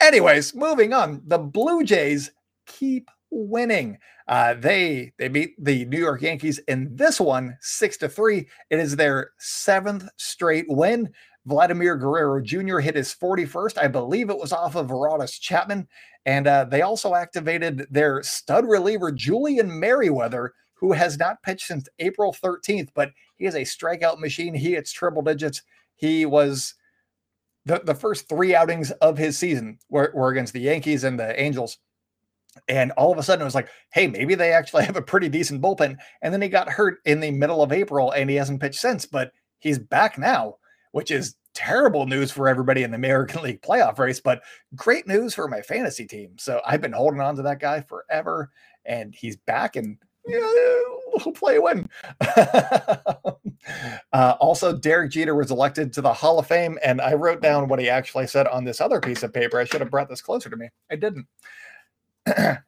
Anyways, 0.00 0.54
moving 0.54 0.92
on. 0.92 1.22
The 1.26 1.38
Blue 1.38 1.82
Jays 1.82 2.30
keep 2.66 3.10
winning. 3.30 3.98
Uh, 4.28 4.54
they 4.54 5.12
they 5.18 5.28
beat 5.28 5.54
the 5.58 5.84
New 5.86 5.98
York 5.98 6.22
Yankees 6.22 6.58
in 6.68 6.94
this 6.94 7.20
one 7.20 7.56
six 7.60 7.96
to 7.98 8.08
three. 8.08 8.48
It 8.70 8.78
is 8.78 8.96
their 8.96 9.30
seventh 9.38 10.08
straight 10.16 10.66
win. 10.68 11.10
Vladimir 11.46 11.96
Guerrero 11.96 12.42
Jr. 12.42 12.78
hit 12.78 12.96
his 12.96 13.14
41st. 13.14 13.78
I 13.78 13.86
believe 13.86 14.30
it 14.30 14.38
was 14.38 14.52
off 14.52 14.74
of 14.74 14.88
Aroldis 14.88 15.40
Chapman. 15.40 15.86
And 16.26 16.48
uh, 16.48 16.64
they 16.64 16.82
also 16.82 17.14
activated 17.14 17.86
their 17.88 18.20
stud 18.24 18.66
reliever, 18.68 19.12
Julian 19.12 19.78
Merryweather, 19.78 20.52
who 20.74 20.92
has 20.92 21.18
not 21.18 21.42
pitched 21.44 21.68
since 21.68 21.88
April 22.00 22.34
13th, 22.34 22.88
but 22.94 23.12
he 23.36 23.46
is 23.46 23.54
a 23.54 23.60
strikeout 23.60 24.18
machine. 24.18 24.54
He 24.54 24.72
hits 24.72 24.92
triple 24.92 25.22
digits. 25.22 25.62
He 25.94 26.26
was 26.26 26.74
the, 27.64 27.80
the 27.84 27.94
first 27.94 28.28
three 28.28 28.54
outings 28.54 28.90
of 28.90 29.16
his 29.16 29.38
season 29.38 29.78
were, 29.88 30.12
were 30.14 30.30
against 30.30 30.52
the 30.52 30.60
Yankees 30.60 31.04
and 31.04 31.18
the 31.18 31.40
Angels. 31.40 31.78
And 32.68 32.92
all 32.92 33.12
of 33.12 33.18
a 33.18 33.22
sudden, 33.22 33.42
it 33.42 33.44
was 33.44 33.54
like, 33.54 33.68
hey, 33.92 34.06
maybe 34.06 34.34
they 34.34 34.52
actually 34.52 34.84
have 34.86 34.96
a 34.96 35.02
pretty 35.02 35.28
decent 35.28 35.62
bullpen. 35.62 35.96
And 36.22 36.32
then 36.32 36.42
he 36.42 36.48
got 36.48 36.68
hurt 36.68 36.98
in 37.04 37.20
the 37.20 37.30
middle 37.30 37.62
of 37.62 37.72
April 37.72 38.10
and 38.12 38.30
he 38.30 38.36
hasn't 38.36 38.60
pitched 38.60 38.80
since, 38.80 39.06
but 39.06 39.32
he's 39.58 39.78
back 39.78 40.18
now, 40.18 40.56
which 40.92 41.10
is 41.10 41.36
terrible 41.54 42.06
news 42.06 42.30
for 42.30 42.48
everybody 42.48 42.82
in 42.82 42.90
the 42.90 42.96
American 43.06 43.42
League 43.42 43.62
playoff 43.62 43.98
race, 43.98 44.20
but 44.20 44.42
great 44.74 45.06
news 45.06 45.34
for 45.34 45.48
my 45.48 45.62
fantasy 45.62 46.06
team. 46.06 46.36
So 46.38 46.60
I've 46.66 46.80
been 46.80 46.92
holding 46.92 47.20
on 47.20 47.36
to 47.36 47.42
that 47.42 47.60
guy 47.60 47.80
forever, 47.80 48.50
and 48.84 49.14
he's 49.14 49.36
back 49.36 49.76
and 49.76 49.98
yeah, 50.26 50.40
we'll 51.24 51.34
play 51.34 51.56
a 51.56 51.62
win. 51.62 51.88
uh, 54.12 54.34
also, 54.40 54.76
Derek 54.76 55.12
Jeter 55.12 55.34
was 55.34 55.50
elected 55.50 55.92
to 55.92 56.00
the 56.00 56.12
Hall 56.12 56.38
of 56.38 56.46
Fame, 56.46 56.78
and 56.84 57.00
I 57.00 57.14
wrote 57.14 57.40
down 57.40 57.68
what 57.68 57.78
he 57.78 57.88
actually 57.88 58.26
said 58.26 58.46
on 58.48 58.64
this 58.64 58.80
other 58.80 59.00
piece 59.00 59.22
of 59.22 59.32
paper. 59.32 59.58
I 59.58 59.64
should 59.64 59.80
have 59.80 59.90
brought 59.90 60.08
this 60.08 60.22
closer 60.22 60.50
to 60.50 60.56
me. 60.56 60.68
I 60.90 60.96
didn't. 60.96 61.26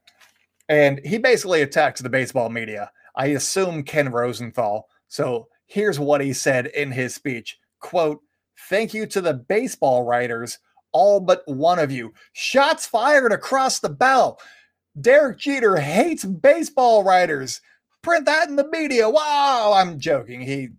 and 0.68 1.00
he 1.04 1.18
basically 1.18 1.62
attacked 1.62 2.02
the 2.02 2.10
baseball 2.10 2.48
media. 2.48 2.90
I 3.16 3.26
assume 3.28 3.82
Ken 3.82 4.10
Rosenthal. 4.10 4.88
So 5.08 5.48
here's 5.66 5.98
what 5.98 6.20
he 6.20 6.32
said 6.32 6.66
in 6.66 6.92
his 6.92 7.14
speech. 7.14 7.58
Quote 7.80 8.20
thank 8.68 8.92
you 8.92 9.06
to 9.06 9.20
the 9.20 9.34
baseball 9.34 10.02
writers 10.04 10.58
all 10.92 11.20
but 11.20 11.42
one 11.46 11.78
of 11.78 11.92
you. 11.92 12.12
Shots 12.32 12.86
fired 12.86 13.32
across 13.32 13.78
the 13.78 13.88
bell 13.88 14.38
derek 15.00 15.38
jeter 15.38 15.76
hates 15.76 16.24
baseball 16.24 17.04
writers. 17.04 17.60
Print 18.02 18.26
that 18.26 18.48
in 18.48 18.56
the 18.56 18.68
media. 18.68 19.08
Wow. 19.08 19.72
I'm 19.74 19.98
joking. 20.00 20.40
He 20.40 20.70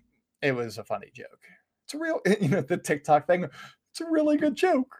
it 0.41 0.53
was 0.53 0.77
a 0.77 0.83
funny 0.83 1.11
joke. 1.13 1.43
It's 1.85 1.93
a 1.93 1.99
real 1.99 2.19
you 2.41 2.49
know 2.49 2.61
the 2.61 2.77
tiktok 2.77 3.27
thing. 3.27 3.45
It's 3.91 4.01
a 4.01 4.09
really 4.09 4.37
good 4.37 4.55
joke 4.55 4.95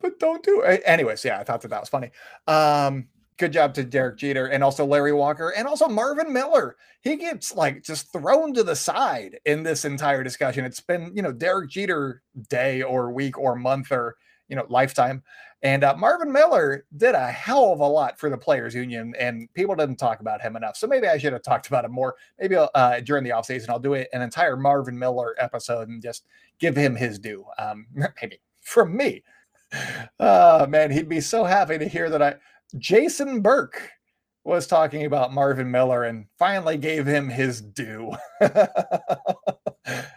but 0.00 0.18
don't 0.18 0.42
do 0.42 0.60
it. 0.62 0.82
Anyways, 0.84 1.24
yeah, 1.24 1.38
I 1.38 1.44
thought 1.44 1.60
that 1.62 1.68
that 1.68 1.80
was 1.80 1.88
funny. 1.88 2.10
Um, 2.46 3.08
good 3.38 3.52
job 3.52 3.72
to 3.74 3.84
Derek 3.84 4.18
Jeter 4.18 4.46
and 4.46 4.62
also 4.62 4.84
Larry 4.84 5.12
Walker 5.12 5.52
and 5.56 5.66
also 5.66 5.88
Marvin 5.88 6.32
Miller. 6.32 6.76
He 7.00 7.16
gets 7.16 7.54
like 7.54 7.82
just 7.82 8.12
thrown 8.12 8.52
to 8.54 8.64
the 8.64 8.76
side 8.76 9.38
in 9.44 9.62
this 9.62 9.84
entire 9.84 10.22
discussion. 10.22 10.64
It's 10.64 10.80
been, 10.80 11.12
you 11.14 11.22
know, 11.22 11.32
Derek 11.32 11.70
Jeter 11.70 12.22
day 12.48 12.82
or 12.82 13.12
week 13.12 13.38
or 13.38 13.54
month 13.54 13.92
or, 13.92 14.16
you 14.48 14.56
know, 14.56 14.66
lifetime. 14.68 15.22
And 15.62 15.82
uh, 15.82 15.96
Marvin 15.96 16.30
Miller 16.30 16.84
did 16.96 17.16
a 17.16 17.30
hell 17.32 17.72
of 17.72 17.80
a 17.80 17.86
lot 17.86 18.18
for 18.18 18.30
the 18.30 18.38
players 18.38 18.76
union, 18.76 19.12
and 19.18 19.52
people 19.54 19.74
didn't 19.74 19.96
talk 19.96 20.20
about 20.20 20.40
him 20.40 20.54
enough. 20.54 20.76
So 20.76 20.86
maybe 20.86 21.08
I 21.08 21.18
should 21.18 21.32
have 21.32 21.42
talked 21.42 21.66
about 21.66 21.84
him 21.84 21.90
more. 21.90 22.14
Maybe 22.38 22.54
uh, 22.56 23.00
during 23.00 23.24
the 23.24 23.30
offseason, 23.30 23.68
I'll 23.68 23.80
do 23.80 23.94
an 23.94 24.06
entire 24.12 24.56
Marvin 24.56 24.96
Miller 24.96 25.34
episode 25.38 25.88
and 25.88 26.00
just 26.00 26.26
give 26.60 26.76
him 26.76 26.94
his 26.94 27.18
due. 27.18 27.44
Um, 27.58 27.86
maybe 28.22 28.40
from 28.60 28.96
me 28.96 29.24
oh 30.20 30.66
man, 30.66 30.90
he'd 30.90 31.08
be 31.08 31.20
so 31.20 31.44
happy 31.44 31.78
to 31.78 31.88
hear 31.88 32.10
that 32.10 32.22
I 32.22 32.36
Jason 32.78 33.40
Burke 33.40 33.90
was 34.44 34.66
talking 34.66 35.04
about 35.04 35.32
Marvin 35.32 35.70
Miller 35.70 36.04
and 36.04 36.26
finally 36.38 36.76
gave 36.78 37.06
him 37.06 37.28
his 37.28 37.60
due. 37.60 38.12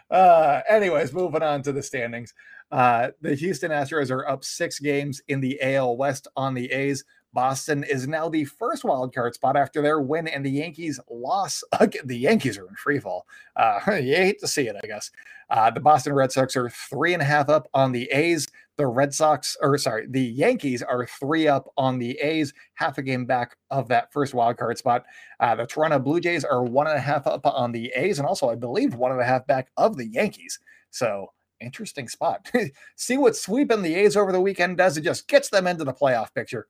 uh, 0.09 0.61
anyways, 0.69 1.13
moving 1.13 1.43
on 1.43 1.61
to 1.63 1.71
the 1.73 1.83
standings. 1.83 2.33
Uh, 2.71 3.09
the 3.19 3.35
Houston 3.35 3.71
Astros 3.71 4.09
are 4.09 4.27
up 4.27 4.45
six 4.45 4.79
games 4.79 5.21
in 5.27 5.41
the 5.41 5.61
AL 5.61 5.97
West 5.97 6.29
on 6.37 6.53
the 6.53 6.71
A's. 6.71 7.03
Boston 7.33 7.83
is 7.83 8.07
now 8.07 8.27
the 8.29 8.45
first 8.45 8.83
wild 8.83 9.13
card 9.13 9.33
spot 9.33 9.55
after 9.55 9.81
their 9.81 10.01
win 10.01 10.27
and 10.27 10.45
the 10.45 10.51
Yankees 10.51 10.99
loss. 11.09 11.63
The 12.03 12.17
Yankees 12.17 12.57
are 12.57 12.67
in 12.67 12.75
free 12.75 12.99
fall. 12.99 13.25
Uh, 13.55 13.79
you 14.01 14.15
hate 14.15 14.39
to 14.39 14.47
see 14.47 14.67
it, 14.67 14.75
I 14.81 14.87
guess. 14.87 15.11
Uh, 15.49 15.69
the 15.69 15.79
Boston 15.79 16.13
Red 16.13 16.31
Sox 16.31 16.55
are 16.55 16.69
three 16.69 17.13
and 17.13 17.21
a 17.21 17.25
half 17.25 17.49
up 17.49 17.67
on 17.73 17.91
the 17.91 18.09
A's. 18.11 18.47
The 18.81 18.87
Red 18.87 19.13
Sox, 19.13 19.55
or 19.61 19.77
sorry, 19.77 20.07
the 20.09 20.23
Yankees 20.23 20.81
are 20.81 21.05
three 21.05 21.47
up 21.47 21.71
on 21.77 21.99
the 21.99 22.17
A's, 22.17 22.51
half 22.73 22.97
a 22.97 23.03
game 23.03 23.27
back 23.27 23.55
of 23.69 23.87
that 23.89 24.11
first 24.11 24.33
wild 24.33 24.57
card 24.57 24.75
spot. 24.79 25.03
Uh, 25.39 25.53
the 25.53 25.67
Toronto 25.67 25.99
Blue 25.99 26.19
Jays 26.19 26.43
are 26.43 26.63
one 26.63 26.87
and 26.87 26.97
a 26.97 26.99
half 26.99 27.27
up 27.27 27.45
on 27.45 27.73
the 27.73 27.93
A's, 27.95 28.17
and 28.17 28.27
also, 28.27 28.49
I 28.49 28.55
believe, 28.55 28.95
one 28.95 29.11
and 29.11 29.21
a 29.21 29.23
half 29.23 29.45
back 29.45 29.69
of 29.77 29.97
the 29.97 30.07
Yankees. 30.07 30.57
So 30.89 31.27
interesting 31.59 32.07
spot. 32.07 32.49
see 32.95 33.19
what 33.19 33.35
sweeping 33.35 33.83
the 33.83 33.93
A's 33.93 34.17
over 34.17 34.31
the 34.31 34.41
weekend 34.41 34.77
does. 34.77 34.97
It 34.97 35.03
just 35.03 35.27
gets 35.27 35.49
them 35.49 35.67
into 35.67 35.83
the 35.83 35.93
playoff 35.93 36.33
picture. 36.33 36.67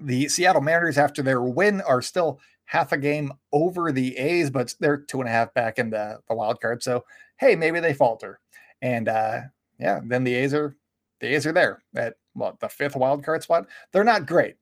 The 0.00 0.28
Seattle 0.28 0.62
Mariners, 0.62 0.96
after 0.96 1.24
their 1.24 1.42
win, 1.42 1.80
are 1.80 2.02
still 2.02 2.38
half 2.66 2.92
a 2.92 2.98
game 2.98 3.32
over 3.52 3.90
the 3.90 4.16
A's, 4.16 4.48
but 4.48 4.72
they're 4.78 4.98
two 4.98 5.18
and 5.18 5.28
a 5.28 5.32
half 5.32 5.52
back 5.54 5.80
in 5.80 5.90
the, 5.90 6.20
the 6.28 6.36
wild 6.36 6.60
card. 6.60 6.84
So, 6.84 7.04
hey, 7.40 7.56
maybe 7.56 7.80
they 7.80 7.94
falter. 7.94 8.38
And 8.80 9.08
uh, 9.08 9.40
yeah, 9.80 9.98
then 10.04 10.22
the 10.22 10.34
A's 10.36 10.54
are 10.54 10.76
the 11.20 11.34
A's 11.34 11.46
are 11.46 11.52
there 11.52 11.82
at 11.94 12.14
well, 12.34 12.56
the 12.60 12.68
fifth 12.68 12.96
wild 12.96 13.24
card 13.24 13.42
spot. 13.42 13.66
They're 13.92 14.04
not 14.04 14.26
great, 14.26 14.56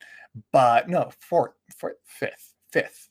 but 0.52 0.88
no, 0.88 1.10
fourth, 1.20 1.54
fourth, 1.76 1.96
fifth, 2.04 2.54
fifth, 2.72 3.08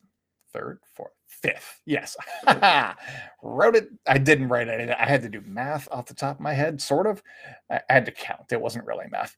third, 0.53 0.79
fourth, 0.93 1.13
fifth. 1.27 1.81
Yes. 1.85 2.15
Wrote 3.43 3.75
it. 3.75 3.89
I 4.07 4.17
didn't 4.17 4.47
write 4.47 4.67
it. 4.69 4.89
I 4.89 5.05
had 5.05 5.21
to 5.23 5.29
do 5.29 5.41
math 5.45 5.87
off 5.91 6.05
the 6.05 6.13
top 6.13 6.37
of 6.37 6.41
my 6.41 6.53
head, 6.53 6.81
sort 6.81 7.07
of. 7.07 7.21
I 7.69 7.81
had 7.89 8.05
to 8.05 8.11
count. 8.11 8.51
It 8.51 8.61
wasn't 8.61 8.85
really 8.85 9.05
math. 9.11 9.35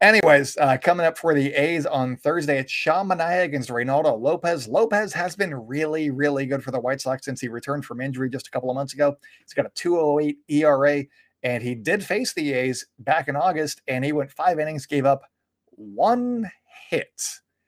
Anyways, 0.00 0.56
uh, 0.58 0.76
coming 0.80 1.04
up 1.04 1.18
for 1.18 1.34
the 1.34 1.52
A's 1.54 1.84
on 1.84 2.16
Thursday, 2.16 2.58
it's 2.58 2.70
Sean 2.70 3.08
Manaea 3.08 3.42
against 3.42 3.68
Reynaldo 3.68 4.20
Lopez. 4.20 4.68
Lopez 4.68 5.12
has 5.12 5.34
been 5.34 5.52
really, 5.52 6.10
really 6.10 6.46
good 6.46 6.62
for 6.62 6.70
the 6.70 6.78
White 6.78 7.00
Sox 7.00 7.24
since 7.24 7.40
he 7.40 7.48
returned 7.48 7.84
from 7.84 8.00
injury 8.00 8.30
just 8.30 8.46
a 8.46 8.50
couple 8.52 8.70
of 8.70 8.76
months 8.76 8.94
ago. 8.94 9.16
He's 9.40 9.54
got 9.54 9.66
a 9.66 9.72
208 9.74 10.38
ERA, 10.48 11.04
and 11.42 11.62
he 11.62 11.74
did 11.74 12.04
face 12.04 12.32
the 12.32 12.52
A's 12.52 12.86
back 12.98 13.28
in 13.28 13.36
August, 13.36 13.82
and 13.86 14.04
he 14.04 14.12
went 14.12 14.32
five 14.32 14.58
innings, 14.58 14.86
gave 14.86 15.06
up 15.06 15.22
one 15.70 16.50
hit. 16.90 17.22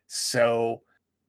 So 0.07 0.83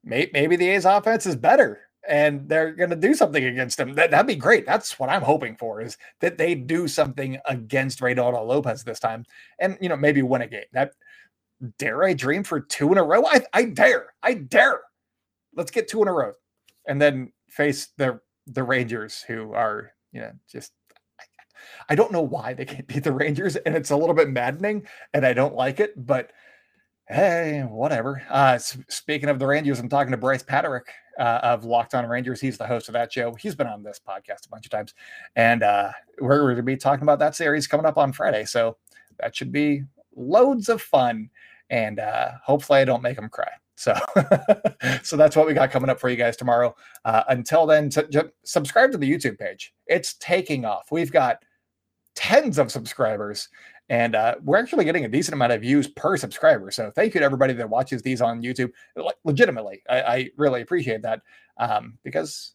maybe 0.04 0.56
the 0.56 0.70
A's 0.70 0.84
offense 0.84 1.26
is 1.26 1.36
better 1.36 1.80
and 2.08 2.48
they're 2.48 2.72
going 2.72 2.90
to 2.90 2.96
do 2.96 3.14
something 3.14 3.44
against 3.44 3.78
him. 3.78 3.94
That, 3.94 4.10
that'd 4.10 4.26
be 4.26 4.34
great. 4.34 4.66
That's 4.66 4.98
what 4.98 5.08
I'm 5.08 5.22
hoping 5.22 5.56
for 5.56 5.80
is 5.80 5.96
that 6.20 6.36
they 6.36 6.54
do 6.54 6.88
something 6.88 7.38
against 7.46 8.00
Reynaldo 8.00 8.44
Lopez 8.44 8.82
this 8.82 8.98
time 8.98 9.24
and, 9.60 9.78
you 9.80 9.88
know, 9.88 9.96
maybe 9.96 10.22
win 10.22 10.42
a 10.42 10.48
game. 10.48 10.64
That 10.72 10.92
dare 11.78 12.02
I 12.02 12.14
dream 12.14 12.42
for 12.42 12.60
two 12.60 12.90
in 12.90 12.98
a 12.98 13.04
row? 13.04 13.24
I, 13.24 13.42
I 13.52 13.66
dare. 13.66 14.14
I 14.22 14.34
dare. 14.34 14.80
Let's 15.54 15.70
get 15.70 15.86
two 15.86 16.02
in 16.02 16.08
a 16.08 16.12
row 16.12 16.32
and 16.86 17.00
then 17.00 17.32
face 17.48 17.88
the 17.96 18.20
the 18.48 18.64
Rangers 18.64 19.22
who 19.22 19.52
are, 19.52 19.92
you 20.10 20.20
know, 20.20 20.32
just 20.50 20.72
I 21.88 21.94
don't 21.94 22.12
know 22.12 22.22
why 22.22 22.54
they 22.54 22.64
can't 22.64 22.86
beat 22.88 23.04
the 23.04 23.12
Rangers 23.12 23.56
and 23.56 23.74
it's 23.74 23.90
a 23.90 23.96
little 23.96 24.14
bit 24.14 24.30
maddening 24.30 24.86
and 25.14 25.26
I 25.26 25.32
don't 25.32 25.54
like 25.54 25.80
it, 25.80 25.94
but 26.06 26.32
hey, 27.08 27.60
whatever. 27.68 28.22
Uh, 28.30 28.58
speaking 28.58 29.28
of 29.28 29.38
the 29.38 29.46
Rangers, 29.46 29.78
I'm 29.78 29.88
talking 29.88 30.12
to 30.12 30.16
Bryce 30.16 30.42
Patrick 30.42 30.86
uh, 31.18 31.40
of 31.42 31.64
Locked 31.64 31.94
On 31.94 32.06
Rangers. 32.06 32.40
He's 32.40 32.58
the 32.58 32.66
host 32.66 32.88
of 32.88 32.94
that 32.94 33.12
show. 33.12 33.34
He's 33.34 33.54
been 33.54 33.66
on 33.66 33.82
this 33.82 34.00
podcast 34.06 34.46
a 34.46 34.48
bunch 34.50 34.66
of 34.66 34.70
times, 34.70 34.94
and 35.36 35.62
uh, 35.62 35.90
we're 36.20 36.40
going 36.42 36.56
to 36.56 36.62
be 36.62 36.76
talking 36.76 37.02
about 37.02 37.18
that 37.18 37.36
series 37.36 37.66
coming 37.66 37.86
up 37.86 37.98
on 37.98 38.12
Friday. 38.12 38.44
So 38.44 38.76
that 39.18 39.36
should 39.36 39.52
be 39.52 39.82
loads 40.16 40.68
of 40.68 40.80
fun, 40.80 41.30
and 41.70 41.98
uh, 41.98 42.32
hopefully, 42.44 42.80
I 42.80 42.84
don't 42.84 43.02
make 43.02 43.18
him 43.18 43.28
cry. 43.28 43.50
So, 43.76 43.94
so 45.02 45.16
that's 45.16 45.34
what 45.34 45.46
we 45.46 45.54
got 45.54 45.70
coming 45.70 45.90
up 45.90 45.98
for 45.98 46.08
you 46.08 46.16
guys 46.16 46.36
tomorrow. 46.36 46.74
Uh, 47.04 47.24
until 47.28 47.66
then, 47.66 47.90
subscribe 48.44 48.92
to 48.92 48.98
the 48.98 49.10
YouTube 49.10 49.38
page. 49.38 49.74
It's 49.86 50.14
taking 50.14 50.64
off. 50.64 50.86
We've 50.90 51.12
got 51.12 51.44
tens 52.14 52.58
of 52.58 52.70
subscribers 52.70 53.48
And 53.92 54.14
uh, 54.14 54.36
we're 54.42 54.56
actually 54.56 54.86
getting 54.86 55.04
a 55.04 55.08
decent 55.08 55.34
amount 55.34 55.52
of 55.52 55.60
views 55.60 55.86
per 55.86 56.16
subscriber. 56.16 56.70
So 56.70 56.90
thank 56.90 57.12
you 57.12 57.20
to 57.20 57.26
everybody 57.26 57.52
that 57.52 57.68
watches 57.68 58.00
these 58.00 58.22
on 58.22 58.42
YouTube. 58.42 58.70
Like, 58.96 59.16
legitimately, 59.24 59.82
I, 59.86 60.00
I 60.00 60.30
really 60.38 60.62
appreciate 60.62 61.02
that 61.02 61.20
um, 61.58 61.98
because 62.02 62.54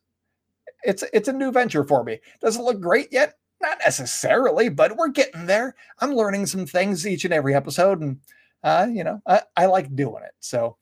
it's 0.84 1.04
it's 1.14 1.28
a 1.28 1.34
new 1.34 1.52
venture 1.52 1.84
for 1.84 2.04
me. 2.04 2.20
Does 2.42 2.58
it 2.58 2.64
look 2.64 2.82
great 2.82 3.10
yet? 3.12 3.36
Not 3.62 3.78
necessarily, 3.86 4.70
but 4.70 4.98
we're 4.98 5.10
getting 5.10 5.46
there. 5.46 5.76
I'm 6.00 6.16
learning 6.16 6.48
some 6.48 6.66
things 6.66 7.06
each 7.06 7.24
and 7.24 7.34
every 7.34 7.54
episode, 7.54 8.02
and 8.02 8.18
uh, 8.64 8.88
you 8.92 9.04
know, 9.04 9.22
I, 9.28 9.42
I 9.56 9.66
like 9.68 9.96
doing 9.96 10.24
it. 10.24 10.34
So 10.40 10.78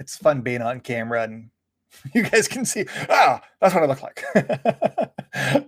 it's 0.00 0.16
fun 0.16 0.40
being 0.40 0.62
on 0.62 0.80
camera 0.80 1.22
and 1.22 1.50
you 2.14 2.22
guys 2.22 2.48
can 2.48 2.64
see. 2.64 2.86
Ah 3.08 3.40
that's 3.60 3.74
what 3.74 3.82
i 3.82 3.86
look 3.86 4.02
like. 4.02 4.24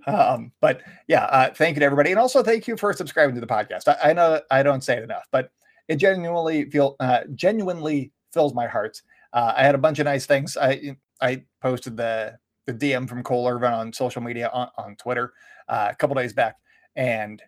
Um, 0.06 0.52
but 0.60 0.82
yeah 1.08 1.24
uh, 1.24 1.50
thank 1.54 1.76
you 1.76 1.80
to 1.80 1.86
everybody. 1.86 2.10
And 2.10 2.20
also 2.20 2.42
thank 2.42 2.68
you 2.68 2.76
for 2.76 2.92
subscribing 2.92 3.34
to 3.34 3.40
the 3.40 3.46
podcast. 3.46 3.88
I, 3.88 4.10
I 4.10 4.12
know 4.12 4.40
i 4.50 4.62
don't 4.62 4.84
say 4.84 4.96
it 4.96 5.02
enough 5.02 5.26
but 5.32 5.50
it 5.88 5.96
genuinely 5.96 6.70
feel 6.70 6.96
uh, 7.00 7.20
genuinely 7.34 8.12
fills 8.32 8.54
my 8.54 8.66
heart. 8.66 9.00
Uh, 9.32 9.54
i 9.56 9.64
had 9.64 9.74
a 9.74 9.78
bunch 9.78 9.98
of 9.98 10.04
nice 10.04 10.26
things. 10.26 10.56
I 10.56 10.96
i 11.20 11.42
posted 11.62 11.96
the 11.96 12.36
the 12.66 12.74
dm 12.74 13.08
from 13.08 13.22
cole 13.22 13.46
irvin 13.48 13.72
on 13.72 13.92
social 13.92 14.22
media 14.22 14.50
on, 14.52 14.68
on 14.78 14.96
twitter 14.96 15.32
uh, 15.68 15.88
a 15.90 15.94
couple 15.94 16.14
days 16.14 16.32
back. 16.32 16.56
And 16.96 17.42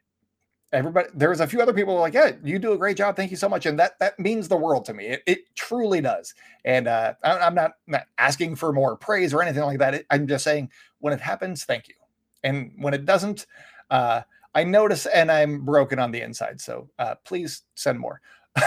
everybody 0.73 1.09
there 1.15 1.31
was 1.31 1.41
a 1.41 1.47
few 1.47 1.61
other 1.61 1.73
people 1.73 1.95
like 1.95 2.15
yeah 2.15 2.33
you 2.45 2.59
do 2.59 2.73
a 2.73 2.79
great 2.79 2.97
job. 2.97 3.17
Thank 3.17 3.31
you 3.31 3.37
so 3.37 3.49
much. 3.49 3.67
And 3.67 3.79
that 3.79 3.99
that 4.01 4.19
means 4.19 4.49
the 4.49 4.57
world 4.57 4.85
to 4.87 4.95
me. 4.95 5.07
It, 5.07 5.23
it 5.27 5.57
truly 5.57 6.01
does. 6.01 6.35
And 6.65 6.89
uh, 6.89 7.15
I, 7.23 7.47
am 7.47 7.55
not, 7.55 7.73
not 7.87 8.07
asking 8.19 8.57
for 8.57 8.73
more 8.73 8.97
praise 8.97 9.33
or 9.33 9.43
anything 9.43 9.63
like 9.63 9.79
that. 9.79 9.95
It, 9.95 10.07
i'm 10.11 10.27
just 10.27 10.45
saying 10.45 10.71
when 10.99 11.13
it 11.13 11.21
happens 11.21 11.65
thank 11.65 11.89
you. 11.89 11.95
And 12.43 12.73
when 12.79 12.95
it 12.95 13.05
doesn't 13.05 13.47
uh, 13.91 14.23
i 14.55 14.65
notice 14.65 15.07
and 15.07 15.31
i'm 15.31 15.65
broken 15.65 15.99
on 15.99 16.11
the 16.11 16.21
inside. 16.21 16.61
So 16.61 16.91
uh, 16.99 17.15
please 17.25 17.63
send 17.75 17.99
more. 17.99 18.21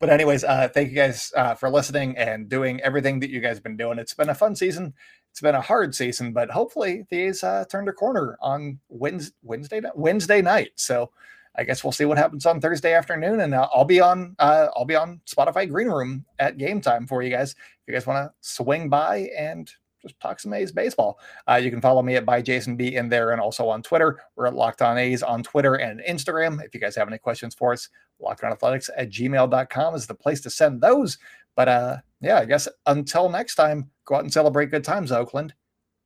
But 0.00 0.10
anyways 0.10 0.44
uh, 0.44 0.68
thank 0.72 0.90
you 0.90 0.94
guys 0.94 1.32
uh, 1.36 1.54
for 1.54 1.70
listening 1.70 2.16
and 2.16 2.48
doing 2.48 2.80
everything 2.82 3.20
that 3.20 3.30
you 3.30 3.40
guys 3.40 3.56
have 3.56 3.64
been 3.64 3.76
doing. 3.76 3.98
It's 3.98 4.14
been 4.14 4.28
a 4.28 4.34
fun 4.34 4.54
season 4.54 4.94
it's 5.38 5.42
been 5.44 5.54
a 5.54 5.60
hard 5.60 5.94
season, 5.94 6.32
but 6.32 6.50
hopefully 6.50 7.06
these 7.10 7.44
uh, 7.44 7.64
turned 7.70 7.88
a 7.88 7.92
corner 7.92 8.36
on 8.40 8.80
Wednesday, 8.88 9.32
Wednesday, 9.44 9.80
Wednesday 9.94 10.42
night. 10.42 10.72
So 10.74 11.12
I 11.54 11.62
guess 11.62 11.84
we'll 11.84 11.92
see 11.92 12.06
what 12.06 12.18
happens 12.18 12.44
on 12.44 12.60
Thursday 12.60 12.92
afternoon, 12.92 13.38
and 13.38 13.54
uh, 13.54 13.68
I'll 13.72 13.84
be 13.84 14.00
on 14.00 14.34
uh, 14.40 14.66
I'll 14.74 14.84
be 14.84 14.96
on 14.96 15.20
Spotify 15.26 15.70
Green 15.70 15.86
Room 15.86 16.24
at 16.40 16.58
game 16.58 16.80
time 16.80 17.06
for 17.06 17.22
you 17.22 17.30
guys. 17.30 17.52
If 17.52 17.86
you 17.86 17.94
guys 17.94 18.04
want 18.04 18.26
to 18.26 18.34
swing 18.40 18.88
by 18.88 19.28
and 19.38 19.70
just 20.02 20.18
talk 20.18 20.40
some 20.40 20.52
A's 20.54 20.72
baseball, 20.72 21.20
uh, 21.48 21.54
you 21.54 21.70
can 21.70 21.80
follow 21.80 22.02
me 22.02 22.16
at 22.16 22.26
by 22.26 22.42
Jason 22.42 22.74
B 22.74 22.96
in 22.96 23.08
there, 23.08 23.30
and 23.30 23.40
also 23.40 23.68
on 23.68 23.80
Twitter. 23.80 24.18
We're 24.34 24.48
at 24.48 24.56
Locked 24.56 24.82
On 24.82 24.98
A's 24.98 25.22
on 25.22 25.44
Twitter 25.44 25.76
and 25.76 26.00
Instagram. 26.00 26.64
If 26.64 26.74
you 26.74 26.80
guys 26.80 26.96
have 26.96 27.06
any 27.06 27.18
questions 27.18 27.54
for 27.54 27.72
us, 27.72 27.90
lockedonathletics 28.20 28.90
at 28.96 29.10
gmail.com 29.10 29.94
is 29.94 30.08
the 30.08 30.14
place 30.16 30.40
to 30.40 30.50
send 30.50 30.80
those. 30.80 31.16
But 31.58 31.66
uh, 31.66 31.96
yeah, 32.20 32.38
I 32.38 32.44
guess 32.44 32.68
until 32.86 33.28
next 33.28 33.56
time, 33.56 33.90
go 34.04 34.14
out 34.14 34.22
and 34.22 34.32
celebrate 34.32 34.70
good 34.70 34.84
times, 34.84 35.10
Oakland. 35.10 35.54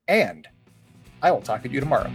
And 0.08 0.48
I 1.20 1.30
will 1.30 1.42
talk 1.42 1.62
to 1.64 1.68
you 1.68 1.78
tomorrow. 1.78 2.10